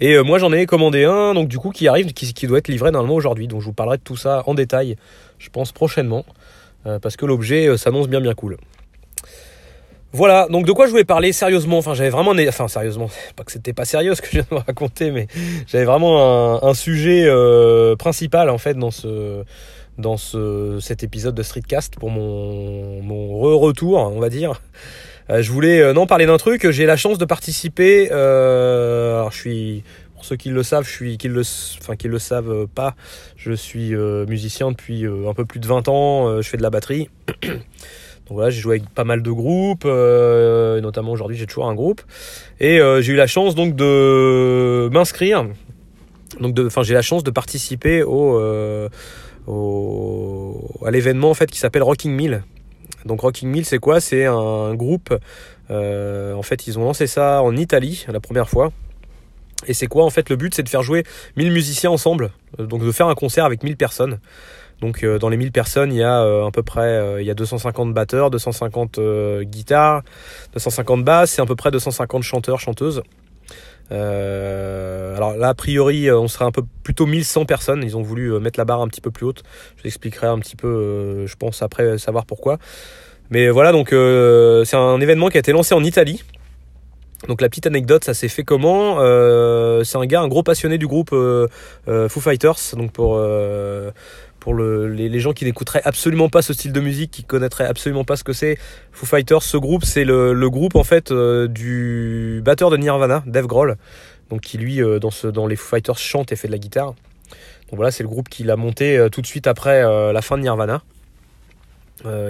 Et 0.00 0.14
euh, 0.14 0.22
moi 0.22 0.38
j'en 0.38 0.52
ai 0.52 0.66
commandé 0.66 1.04
un, 1.04 1.34
donc 1.34 1.48
du 1.48 1.58
coup 1.58 1.70
qui 1.70 1.88
arrive, 1.88 2.12
qui, 2.12 2.46
doit 2.46 2.58
être 2.58 2.68
livré 2.68 2.90
normalement 2.90 3.16
aujourd'hui. 3.16 3.48
Donc 3.48 3.60
je 3.60 3.66
vous 3.66 3.72
parlerai 3.72 3.98
de 3.98 4.02
tout 4.02 4.16
ça 4.16 4.42
en 4.46 4.54
détail, 4.54 4.96
je 5.38 5.48
pense 5.50 5.72
prochainement, 5.72 6.24
euh, 6.86 6.98
parce 6.98 7.16
que 7.16 7.26
l'objet 7.26 7.66
euh, 7.66 7.76
s'annonce 7.76 8.08
bien 8.08 8.20
bien 8.20 8.34
cool. 8.34 8.56
Voilà, 10.12 10.48
donc 10.50 10.66
de 10.66 10.72
quoi 10.72 10.86
je 10.86 10.90
voulais 10.90 11.04
parler 11.04 11.32
sérieusement, 11.32 11.78
enfin 11.78 11.94
j'avais 11.94 12.10
vraiment, 12.10 12.34
enfin 12.48 12.66
sérieusement, 12.66 13.08
pas 13.36 13.44
que 13.44 13.52
c'était 13.52 13.72
pas 13.72 13.84
sérieux 13.84 14.14
ce 14.14 14.22
que 14.22 14.28
je 14.28 14.38
viens 14.38 14.46
de 14.50 14.56
raconter, 14.56 15.10
mais 15.10 15.28
j'avais 15.66 15.84
vraiment 15.84 16.64
un, 16.64 16.74
sujet 16.74 17.28
principal 17.98 18.50
en 18.50 18.58
fait 18.58 18.74
dans 18.74 18.90
ce 18.90 19.44
dans 19.98 20.16
ce, 20.16 20.78
cet 20.80 21.04
épisode 21.04 21.34
de 21.34 21.42
Streetcast 21.42 21.96
pour 21.96 22.10
mon, 22.10 23.02
mon 23.02 23.38
re-retour, 23.38 23.98
on 23.98 24.18
va 24.18 24.30
dire. 24.30 24.60
Euh, 25.30 25.42
je 25.42 25.52
voulais 25.52 25.80
euh, 25.80 25.92
non 25.92 26.06
parler 26.06 26.26
d'un 26.26 26.38
truc. 26.38 26.70
J'ai 26.70 26.86
la 26.86 26.96
chance 26.96 27.18
de 27.18 27.24
participer. 27.24 28.08
Euh, 28.10 29.18
alors 29.18 29.32
je 29.32 29.38
suis 29.38 29.84
pour 30.14 30.24
ceux 30.24 30.36
qui 30.36 30.50
le 30.50 30.62
savent, 30.62 30.84
je 30.84 30.90
suis, 30.90 31.16
qui 31.16 31.28
le, 31.28 31.42
savent 32.18 32.66
pas, 32.66 32.94
je 33.36 33.52
suis 33.52 33.94
musicien 34.28 34.70
depuis 34.70 35.06
un 35.06 35.32
peu 35.32 35.46
plus 35.46 35.60
de 35.60 35.66
20 35.66 35.88
ans. 35.88 36.42
je 36.42 36.46
fais 36.46 36.58
de 36.58 36.62
la 36.62 36.68
batterie. 36.68 37.08
Donc 37.42 38.36
voilà, 38.36 38.50
j'ai 38.50 38.60
joué 38.60 38.76
avec 38.76 38.90
pas 38.90 39.04
mal 39.04 39.22
de 39.22 39.30
groupes, 39.30 39.86
notamment 39.86 41.12
aujourd'hui 41.12 41.38
j'ai 41.38 41.46
toujours 41.46 41.68
un 41.68 41.74
groupe. 41.74 42.02
Et 42.60 42.80
j'ai 43.00 43.12
eu 43.14 43.16
la 43.16 43.26
chance 43.26 43.54
donc 43.54 43.74
de 43.76 44.90
m'inscrire. 44.92 45.46
Donc 46.38 46.54
enfin 46.66 46.82
j'ai 46.82 46.92
la 46.92 47.00
chance 47.00 47.24
de 47.24 47.30
participer 47.30 48.02
au 48.02 48.38
à 50.84 50.90
l'événement 50.90 51.30
en 51.30 51.34
fait 51.34 51.50
qui 51.50 51.58
s'appelle 51.58 51.82
Rocking 51.82 52.12
Mill, 52.12 52.42
donc 53.04 53.20
Rocking 53.20 53.48
Mill, 53.48 53.64
c'est 53.64 53.78
quoi? 53.78 54.00
C'est 54.00 54.26
un 54.26 54.74
groupe. 54.74 55.14
Euh, 55.70 56.34
en 56.34 56.42
fait, 56.42 56.66
ils 56.66 56.78
ont 56.78 56.84
lancé 56.84 57.06
ça 57.06 57.42
en 57.42 57.56
Italie 57.56 58.04
la 58.08 58.20
première 58.20 58.48
fois. 58.48 58.72
Et 59.66 59.74
c'est 59.74 59.86
quoi 59.86 60.04
En 60.04 60.10
fait, 60.10 60.30
le 60.30 60.36
but, 60.36 60.54
c'est 60.54 60.62
de 60.62 60.68
faire 60.68 60.82
jouer 60.82 61.04
1000 61.36 61.52
musiciens 61.52 61.90
ensemble. 61.90 62.30
Euh, 62.58 62.66
donc 62.66 62.82
de 62.84 62.92
faire 62.92 63.08
un 63.08 63.14
concert 63.14 63.44
avec 63.44 63.62
1000 63.62 63.76
personnes. 63.76 64.18
Donc 64.80 65.04
euh, 65.04 65.18
dans 65.18 65.28
les 65.28 65.36
1000 65.36 65.52
personnes, 65.52 65.92
il 65.92 65.98
y 65.98 66.02
a 66.02 66.20
à 66.20 66.50
peu 66.52 66.62
près 66.62 67.20
il 67.20 67.26
y 67.26 67.30
a 67.30 67.34
250 67.34 67.92
batteurs, 67.92 68.30
250 68.30 68.98
guitares, 69.42 70.02
250 70.54 71.04
basses 71.04 71.38
et 71.38 71.42
à 71.42 71.46
peu 71.46 71.56
près 71.56 71.70
250 71.70 72.22
chanteurs, 72.22 72.60
chanteuses. 72.60 73.02
Euh, 73.92 75.16
alors 75.16 75.36
là, 75.36 75.48
a 75.48 75.54
priori, 75.54 76.08
euh, 76.08 76.18
on 76.18 76.28
serait 76.28 76.44
un 76.44 76.52
peu 76.52 76.62
plutôt 76.82 77.06
1100 77.06 77.44
personnes. 77.44 77.82
Ils 77.84 77.96
ont 77.96 78.02
voulu 78.02 78.32
euh, 78.32 78.40
mettre 78.40 78.58
la 78.58 78.64
barre 78.64 78.80
un 78.80 78.88
petit 78.88 79.00
peu 79.00 79.10
plus 79.10 79.26
haute. 79.26 79.42
Je 79.76 79.84
l'expliquerai 79.84 80.26
un 80.26 80.38
petit 80.38 80.56
peu, 80.56 81.26
je 81.26 81.36
pense, 81.36 81.62
après 81.62 81.98
savoir 81.98 82.26
pourquoi. 82.26 82.58
Mais 83.30 83.48
voilà, 83.48 83.72
donc 83.72 83.90
c'est 83.90 84.76
un 84.76 85.00
événement 85.00 85.28
qui 85.28 85.36
a 85.36 85.40
été 85.40 85.52
lancé 85.52 85.74
en 85.74 85.84
Italie. 85.84 86.24
Donc 87.28 87.42
la 87.42 87.48
petite 87.48 87.66
anecdote, 87.66 88.02
ça 88.02 88.14
s'est 88.14 88.28
fait 88.28 88.42
comment? 88.42 88.96
C'est 89.84 89.98
un 89.98 90.06
gars, 90.06 90.20
un 90.20 90.28
gros 90.28 90.42
passionné 90.42 90.78
du 90.78 90.88
groupe 90.88 91.10
Foo 91.10 92.20
Fighters. 92.20 92.56
Donc 92.76 92.90
pour 92.90 93.20
pour 94.40 94.54
le, 94.54 94.88
les, 94.88 95.20
gens 95.20 95.32
qui 95.32 95.44
n'écouteraient 95.44 95.82
absolument 95.84 96.30
pas 96.30 96.42
ce 96.42 96.54
style 96.54 96.72
de 96.72 96.80
musique, 96.80 97.10
qui 97.10 97.24
connaîtraient 97.24 97.66
absolument 97.66 98.04
pas 98.04 98.16
ce 98.16 98.24
que 98.24 98.32
c'est, 98.32 98.58
Foo 98.90 99.06
Fighters, 99.06 99.42
ce 99.42 99.58
groupe, 99.58 99.84
c'est 99.84 100.04
le, 100.04 100.48
groupe 100.48 100.74
en 100.74 100.82
fait 100.82 101.12
euh, 101.12 101.46
du 101.46 102.40
batteur 102.42 102.70
de 102.70 102.78
Nirvana, 102.78 103.22
Dave 103.26 103.46
Grohl, 103.46 103.76
donc 104.30 104.40
qui 104.40 104.58
lui 104.58 104.82
euh, 104.82 104.98
dans 104.98 105.46
les 105.46 105.56
Foo 105.56 105.68
Fighters 105.68 105.98
chante 105.98 106.32
et 106.32 106.36
fait 106.36 106.48
de 106.48 106.52
la 106.52 106.58
guitare. 106.58 106.94
Donc 107.68 107.76
voilà, 107.76 107.92
c'est 107.92 108.02
le 108.02 108.08
groupe 108.08 108.28
qu'il 108.28 108.50
a 108.50 108.56
monté 108.56 108.96
euh, 108.96 109.10
tout 109.10 109.20
de 109.20 109.26
suite 109.26 109.46
après 109.46 109.82
la 110.12 110.22
fin 110.22 110.36
de 110.36 110.42
Nirvana. 110.42 110.82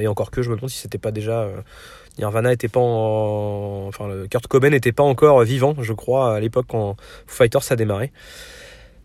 et 0.00 0.06
encore 0.08 0.30
que 0.30 0.42
je 0.42 0.50
me 0.50 0.56
demande 0.56 0.68
si 0.68 0.78
c'était 0.78 0.98
pas 0.98 1.12
déjà 1.12 1.48
Nirvana 2.18 2.52
était 2.52 2.68
pas 2.68 2.80
en... 2.80 3.86
enfin 3.86 4.10
Kurt 4.28 4.46
Cobain 4.48 4.70
n'était 4.70 4.92
pas 4.92 5.04
encore 5.04 5.42
vivant, 5.44 5.74
je 5.80 5.92
crois, 5.92 6.34
à 6.34 6.40
l'époque 6.40 6.66
quand 6.68 6.96
Foo 7.26 7.36
Fighters 7.36 7.70
a 7.70 7.76
démarré. 7.76 8.10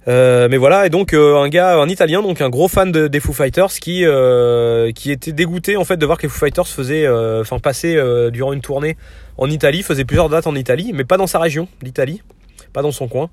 Euh, 0.08 0.48
mais 0.50 0.58
voilà, 0.58 0.86
et 0.86 0.90
donc 0.90 1.14
euh, 1.14 1.38
un 1.38 1.50
gars, 1.50 1.78
un 1.78 1.90
Italien, 1.90 2.22
donc 2.22 2.42
un 2.42 2.50
gros 2.50 2.68
fan 2.68 2.92
de, 2.92 3.08
des 3.08 3.20
Foo 3.20 3.34
Fighters, 3.34 3.72
qui 3.82 4.06
euh, 4.06 4.92
qui 4.92 5.12
était 5.12 5.32
dégoûté 5.32 5.78
en 5.78 5.86
fait 5.86 5.98
de 5.98 6.06
voir 6.06 6.18
que 6.18 6.24
les 6.24 6.30
Foo 6.30 6.38
Fighters 6.38 6.68
faisaient, 6.68 7.08
enfin 7.40 7.60
passer 7.60 8.00
durant 8.32 8.54
une 8.54 8.62
tournée 8.62 8.98
en 9.38 9.50
Italie, 9.50 9.84
faisait 9.84 10.06
plusieurs 10.06 10.30
dates 10.30 10.48
en 10.48 10.56
Italie, 10.56 10.92
mais 10.94 11.04
pas 11.04 11.18
dans 11.18 11.28
sa 11.28 11.40
région, 11.40 11.68
l'Italie, 11.82 12.22
pas 12.74 12.82
dans 12.82 12.92
son 12.92 13.08
coin. 13.08 13.30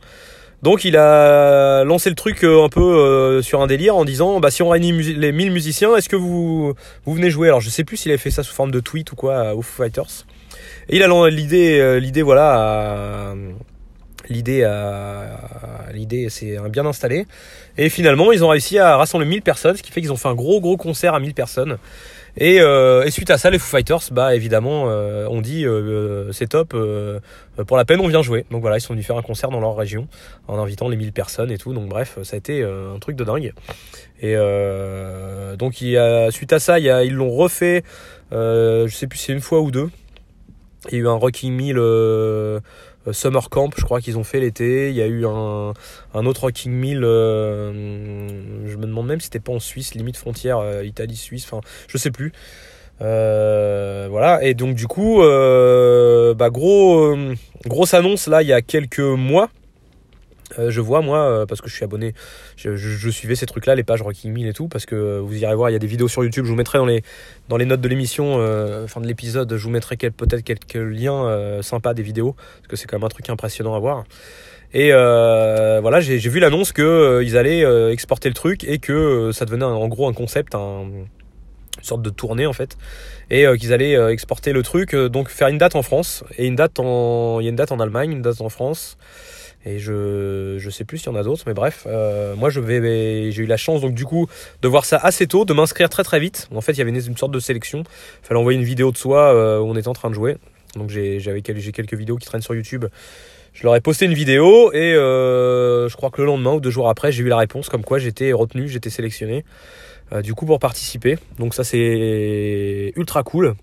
Donc 0.63 0.85
il 0.85 0.97
a 0.97 1.83
lancé 1.83 2.09
le 2.09 2.15
truc 2.15 2.45
un 2.45 2.69
peu 2.69 3.43
sur 3.43 3.61
un 3.61 3.67
délire 3.67 3.97
en 3.97 4.05
disant 4.05 4.41
bah 4.41 4.51
si 4.51 4.63
on 4.63 4.69
réunit 4.69 4.93
les 4.93 5.33
1000 5.33 5.51
musiciens, 5.51 5.95
est-ce 5.97 6.09
que 6.09 6.17
vous 6.17 6.73
vous 7.05 7.15
venez 7.15 7.31
jouer? 7.31 7.49
Alors 7.49 7.61
je 7.61 7.69
sais 7.69 7.85
plus 7.85 7.99
s'il 7.99 8.13
avait 8.13 8.19
fait 8.19 8.31
ça 8.31 8.43
sous 8.43 8.55
forme 8.55 8.71
de 8.71 8.81
tweet 8.81 9.13
ou 9.13 9.17
quoi 9.17 9.55
aux 9.55 9.63
Foo 9.63 9.83
Fighters. 9.83 10.25
Et 10.89 10.97
il 10.97 11.03
a 11.03 11.29
l'idée 11.29 12.01
l'idée 12.01 12.23
voilà 12.23 12.55
à, 12.55 13.35
L'idée, 14.29 14.69
l'idée 15.93 16.29
c'est 16.31 16.57
bien 16.71 16.87
installé. 16.87 17.27
Et 17.79 17.89
finalement, 17.89 18.33
ils 18.33 18.45
ont 18.45 18.49
réussi 18.49 18.79
à 18.79 18.97
rassembler 18.97 19.27
1000 19.27 19.43
personnes, 19.43 19.77
ce 19.77 19.83
qui 19.83 19.93
fait 19.93 20.01
qu'ils 20.01 20.13
ont 20.13 20.17
fait 20.17 20.29
un 20.29 20.35
gros 20.35 20.61
gros 20.61 20.77
concert 20.77 21.15
à 21.15 21.21
1000 21.21 21.35
personnes. 21.35 21.79
Et, 22.37 22.61
euh, 22.61 23.09
suite 23.11 23.31
à 23.31 23.37
ça, 23.37 23.51
les 23.51 23.59
Foo 23.59 23.69
Fighters, 23.69 24.01
bah 24.11 24.35
évidemment, 24.35 24.85
euh, 24.89 25.27
ont 25.29 25.43
dit 25.43 25.67
euh, 25.67 26.33
c'est 26.33 26.49
top, 26.49 26.75
pour 27.67 27.77
la 27.77 27.85
peine 27.85 28.01
on 28.01 28.09
vient 28.09 28.23
jouer. 28.23 28.47
Donc 28.51 28.63
voilà, 28.63 28.79
ils 28.79 28.81
sont 28.81 28.95
venus 28.95 29.07
faire 29.07 29.19
un 29.19 29.23
concert 29.23 29.51
dans 29.51 29.61
leur 29.61 29.77
région 29.77 30.09
en 30.49 30.59
invitant 30.59 30.89
les 30.89 30.97
1000 30.97 31.13
personnes 31.13 31.51
et 31.51 31.59
tout. 31.59 31.75
Donc 31.75 31.89
bref, 31.89 32.19
ça 32.23 32.37
a 32.37 32.39
été 32.39 32.63
un 32.63 32.99
truc 32.99 33.17
de 33.17 33.25
dingue. 33.25 33.53
Et 34.21 34.35
donc 35.59 35.81
il 35.83 36.29
suite 36.31 36.53
à 36.53 36.59
ça, 36.59 36.79
ils 36.79 37.15
l'ont 37.15 37.31
refait, 37.31 37.83
je 38.31 38.89
sais 38.91 39.07
plus 39.07 39.19
c'est 39.19 39.33
une 39.33 39.41
fois 39.41 39.61
ou 39.61 39.71
deux. 39.71 39.91
Il 40.91 40.95
y 40.95 40.97
a 40.97 41.05
eu 41.05 41.09
un 41.09 41.13
Rocking 41.13 41.75
euh, 41.77 42.59
Summer 43.11 43.49
Camp, 43.51 43.71
je 43.77 43.85
crois 43.85 44.01
qu'ils 44.01 44.19
ont 44.19 44.25
fait 44.25 44.41
l'été. 44.41 44.91
Il 44.91 44.95
y 44.95 45.03
a 45.03 45.07
eu 45.07 45.27
un, 45.27 45.73
un 46.15 46.27
autre 46.27 46.43
Rocking 46.43 46.73
Mill. 46.73 47.03
Euh, 47.03 48.29
je 48.67 48.77
me 48.77 48.87
demande 48.87 49.07
même 49.09 49.21
si 49.21 49.25
c'était 49.25 49.41
pas 49.41 49.53
en 49.53 49.61
Suisse, 49.61 49.95
limite 49.95 50.17
frontière 50.17 50.59
euh, 50.59 50.85
Italie-Suisse. 50.85 51.45
Enfin, 51.45 51.61
je 51.89 51.99
sais 51.99 52.11
plus. 52.11 52.33
voilà. 53.01 54.39
Et 54.43 54.55
donc 54.55 54.75
du 54.77 54.87
coup, 54.87 55.19
bah 55.21 56.51
gros, 56.51 57.17
grosse 57.67 57.95
annonce 57.95 58.29
là, 58.29 58.43
il 58.43 58.49
y 58.49 58.53
a 58.53 58.63
quelques 58.63 59.01
mois. 59.01 59.49
Euh, 60.59 60.71
je 60.71 60.81
vois 60.81 61.01
moi 61.01 61.19
euh, 61.19 61.47
parce 61.47 61.61
que 61.61 61.69
je 61.69 61.75
suis 61.75 61.85
abonné 61.85 62.15
je, 62.57 63.11
suivais 63.11 63.35
ces 63.35 63.47
trucs 63.47 63.67
là 63.67 63.75
les 63.75 63.83
pages 63.83 64.03
Rocking 64.03 64.33
Mill 64.33 64.47
et 64.47 64.53
tout 64.53 64.69
parce 64.69 64.87
que 64.87 64.95
euh, 64.95 65.21
vous 65.21 65.37
irez 65.37 65.55
voir 65.55 65.71
il 65.71 65.73
y 65.73 65.77
a 65.77 65.79
des 65.79 65.87
vidéos 65.87 66.09
sur 66.09 66.25
YouTube 66.25 66.45
je 66.45 66.51
vous 66.51 66.57
mettrai 66.57 66.79
dans 66.79 66.87
les 66.87 67.03
dans 67.49 67.57
les 67.57 67.65
notes 67.65 67.81
de 67.81 67.89
l'émission 67.89 68.37
fin 68.87 69.01
de 69.01 69.07
l'épisode 69.07 69.55
je 69.57 69.63
vous 69.63 69.71
mettrai 69.71 69.97
peut-être 69.97 70.43
quelques 70.43 70.75
liens 70.75 71.61
sympas 71.63 71.95
des 71.95 72.03
vidéos 72.03 72.33
parce 72.33 72.69
que 72.69 72.77
c'est 72.77 72.87
quand 72.87 72.97
même 72.97 73.05
un 73.05 73.09
truc 73.09 73.29
impressionnant 73.29 73.75
à 73.75 73.79
voir. 73.79 74.05
Et 74.73 74.91
voilà 74.91 76.01
j'ai 76.01 76.17
vu 76.19 76.41
l'annonce 76.41 76.73
que 76.73 76.83
euh, 76.83 77.25
ils 77.25 77.37
allaient 77.37 77.65
exporter 77.93 78.29
le 78.29 78.35
truc 78.35 78.65
et 78.65 78.79
que 78.79 79.31
ça 79.33 79.45
devenait 79.45 79.65
en 79.65 79.89
gros 79.89 80.09
un 80.09 80.13
concept 80.13 80.55
un 80.55 80.87
une 81.79 81.85
sorte 81.85 82.03
de 82.03 82.11
tournée 82.11 82.47
en 82.47 82.53
fait 82.53 82.77
et 83.31 83.47
euh, 83.47 83.57
qu'ils 83.57 83.73
allaient 83.73 83.97
euh, 83.97 84.11
exporter 84.11 84.53
le 84.53 84.63
truc 84.63 84.95
euh, 84.95 85.09
donc 85.09 85.29
faire 85.29 85.49
une 85.49 85.59
date 85.59 85.75
en 85.75 85.83
France 85.83 86.23
et 86.37 86.47
une 86.47 86.57
date 86.57 86.79
en 86.79 87.41
il 87.41 87.45
y 87.45 87.47
a 87.47 87.51
une 87.51 87.57
date 87.57 87.73
en 87.73 87.81
Allemagne 87.81 88.13
une 88.13 88.23
date 88.23 88.41
en 88.41 88.51
France 88.51 88.99
et 89.65 89.79
je 89.79 90.57
je 90.59 90.71
sais 90.71 90.85
plus 90.85 90.99
s'il 90.99 91.11
y 91.11 91.15
en 91.15 91.19
a 91.19 91.23
d'autres 91.23 91.45
mais 91.47 91.55
bref 91.55 91.87
moi 92.37 92.51
je 92.51 92.61
vais 92.61 93.31
j'ai 93.31 93.43
eu 93.43 93.47
la 93.47 93.57
chance 93.57 93.81
donc 93.81 93.95
du 93.95 94.05
coup 94.05 94.27
de 94.61 94.69
voir 94.69 94.85
ça 94.85 94.99
assez 94.99 95.27
tôt 95.27 95.45
de 95.45 95.53
m'inscrire 95.53 95.89
très 95.89 96.03
très 96.03 96.19
vite. 96.19 96.49
En 96.53 96.61
fait 96.61 96.73
il 96.73 96.79
y 96.79 96.83
avait 96.83 96.91
une, 96.91 97.17
sorte 97.17 97.31
de 97.31 97.39
sélection. 97.39 97.85
Fallait 98.23 98.41
envoyer 98.41 98.59
une 98.59 98.65
vidéo 98.65 98.91
de 98.91 98.97
soi 98.97 99.33
où 99.63 99.67
on 99.67 99.77
était 99.77 99.87
en 99.87 99.93
train 99.93 100.11
de 100.11 100.17
jouer. 100.17 100.37
Donc 100.75 100.91
j'ai 100.91 101.21
j'ai 101.21 101.41
quelques 101.41 101.95
vidéos 101.95 102.17
qui 102.17 102.27
traînent 102.27 102.43
sur 102.43 102.57
YouTube. 102.57 102.87
Je 103.53 103.63
leur 103.63 103.77
ai 103.77 103.81
posté 103.81 104.07
une 104.07 104.15
vidéo 104.15 104.73
et 104.73 104.95
je 104.95 105.97
crois 105.97 106.11
que 106.11 106.21
le 106.21 106.27
lendemain 106.27 106.55
ou 106.55 106.61
deux 106.61 106.71
jours 106.71 106.89
après 106.89 107.13
j'ai 107.13 107.23
eu 107.23 107.29
la 107.29 107.37
réponse 107.37 107.69
comme 107.69 107.85
quoi 107.85 108.01
j'étais 108.01 108.33
retenu 108.33 108.67
j'étais 108.67 108.91
sélectionné 108.91 109.45
du 110.21 110.35
coup 110.35 110.45
pour 110.47 110.59
participer. 110.59 111.19
Donc 111.39 111.55
ça 111.55 111.65
c'est 111.65 112.93
ultra 112.97 113.23
cool. 113.23 113.55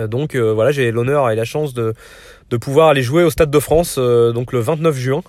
Euh, 0.00 0.08
donc 0.08 0.34
euh, 0.34 0.52
voilà 0.52 0.72
j'ai 0.72 0.90
l'honneur 0.90 1.30
et 1.30 1.36
la 1.36 1.44
chance 1.44 1.72
de 1.74 1.94
pouvoir 2.60 2.88
aller 2.88 3.02
jouer 3.02 3.22
au 3.22 3.30
Stade 3.30 3.50
de 3.50 3.60
France 3.60 3.96
euh, 3.98 4.32
donc 4.32 4.52
le 4.52 4.58
29 4.58 4.96
juin, 4.96 5.22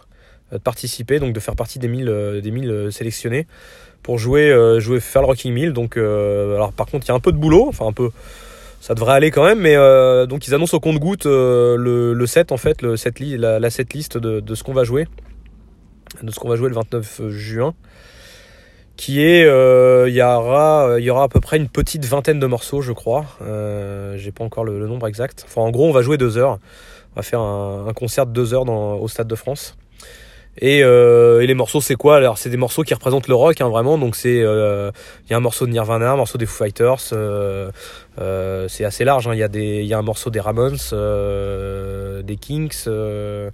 euh, 0.53 0.57
de 0.57 0.61
participer, 0.61 1.19
donc 1.19 1.33
de 1.33 1.39
faire 1.39 1.55
partie 1.55 1.79
des 1.79 1.87
1000 1.87 2.09
euh, 2.09 2.41
des 2.41 2.51
1000 2.51 2.69
euh, 2.69 2.91
sélectionnés 2.91 3.47
pour 4.03 4.17
jouer 4.17 4.49
euh, 4.49 4.79
jouer 4.79 4.99
faire 4.99 5.21
le 5.21 5.27
Rocking 5.27 5.53
1000. 5.53 5.73
Donc 5.73 5.97
euh, 5.97 6.55
alors 6.55 6.73
par 6.73 6.87
contre 6.87 7.05
il 7.05 7.09
y 7.09 7.11
a 7.11 7.15
un 7.15 7.19
peu 7.19 7.31
de 7.31 7.37
boulot, 7.37 7.65
enfin 7.67 7.87
un 7.87 7.93
peu 7.93 8.09
ça 8.79 8.93
devrait 8.93 9.13
aller 9.13 9.31
quand 9.31 9.43
même, 9.43 9.59
mais 9.59 9.75
euh, 9.75 10.25
donc 10.27 10.47
ils 10.47 10.53
annoncent 10.53 10.77
au 10.77 10.79
compte-goutte 10.79 11.25
euh, 11.25 11.75
le, 11.77 12.25
set 12.25 12.51
en 12.51 12.57
fait, 12.57 12.81
le 12.81 12.95
set 12.95 13.19
la, 13.19 13.69
set 13.69 13.93
list 13.93 14.17
de 14.17 14.55
ce 14.55 14.63
qu'on 14.63 14.73
va 14.73 14.83
jouer, 14.83 15.07
de 16.21 16.31
ce 16.31 16.39
qu'on 16.39 16.47
va 16.47 16.55
jouer 16.55 16.69
le 16.69 16.75
29 16.75 17.27
juin, 17.29 17.73
qui 18.97 19.23
est 19.23 19.45
euh, 19.45 20.09
il 20.09 20.15
y 20.15 20.21
aura 20.21 20.95
il 20.97 21.03
y 21.03 21.09
aura 21.09 21.23
à 21.23 21.27
peu 21.29 21.39
près 21.39 21.57
une 21.57 21.69
petite 21.69 22.05
vingtaine 22.05 22.39
de 22.39 22.47
morceaux 22.47 22.81
je 22.81 22.91
crois, 22.91 23.25
euh, 23.41 24.17
j'ai 24.17 24.31
pas 24.31 24.43
encore 24.43 24.65
le, 24.65 24.85
nombre 24.87 25.07
exact. 25.07 25.45
Enfin 25.47 25.61
en 25.61 25.71
gros 25.71 25.87
on 25.87 25.91
va 25.93 26.01
jouer 26.01 26.17
deux 26.17 26.37
heures. 26.37 26.59
On 27.15 27.19
va 27.19 27.23
faire 27.23 27.39
un, 27.39 27.93
concert 27.95 28.27
de 28.27 28.31
deux 28.31 28.53
heures 28.53 28.65
dans, 28.65 28.95
au 28.95 29.07
Stade 29.07 29.27
de 29.27 29.33
France. 29.33 29.75
Et, 30.59 30.83
euh, 30.83 31.41
et 31.41 31.47
les 31.47 31.53
morceaux, 31.53 31.81
c'est 31.81 31.95
quoi? 31.95 32.17
Alors, 32.17 32.37
c'est 32.37 32.49
des 32.49 32.57
morceaux 32.57 32.83
qui 32.83 32.93
représentent 32.93 33.27
le 33.27 33.35
rock, 33.35 33.61
hein, 33.61 33.69
vraiment. 33.69 33.97
Donc, 33.97 34.15
c'est 34.15 34.41
euh, 34.41 34.91
il 35.25 35.31
y 35.31 35.33
a 35.33 35.37
un 35.37 35.41
morceau 35.41 35.65
de 35.67 35.71
Nirvana, 35.71 36.11
un 36.11 36.15
morceau 36.15 36.37
des 36.37 36.45
Foo 36.45 36.63
Fighters. 36.63 37.13
euh, 37.13 37.71
euh, 38.19 38.67
c'est 38.67 38.83
assez 38.83 39.03
large. 39.03 39.27
hein. 39.27 39.33
Il 39.33 39.39
y 39.39 39.43
a 39.43 39.47
des, 39.47 39.81
il 39.81 39.85
y 39.85 39.93
a 39.93 39.99
un 39.99 40.03
morceau 40.03 40.29
des 40.29 40.39
Ramones, 40.39 40.77
euh, 40.93 42.23
des 42.23 42.37
Kinks, 42.37 42.87
euh, 42.87 43.51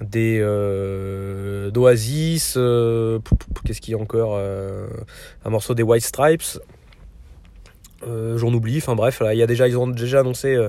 des 0.00 0.38
euh, 0.40 1.70
d'Oasis. 1.70 2.54
euh, 2.56 3.18
Qu'est-ce 3.64 3.80
qu'il 3.80 3.92
y 3.92 3.96
a 3.96 4.00
encore 4.00 4.34
euh, 4.36 4.86
Un 5.44 5.50
morceau 5.50 5.74
des 5.74 5.82
White 5.82 6.04
Stripes. 6.04 6.58
Euh, 8.06 8.38
J'en 8.38 8.52
oublie. 8.52 8.78
Enfin 8.78 8.94
bref, 8.94 9.20
là, 9.20 9.34
y 9.34 9.42
a 9.42 9.46
déjà, 9.46 9.68
ils 9.68 9.76
ont 9.76 9.88
déjà 9.88 10.20
annoncé. 10.20 10.54
euh, 10.54 10.68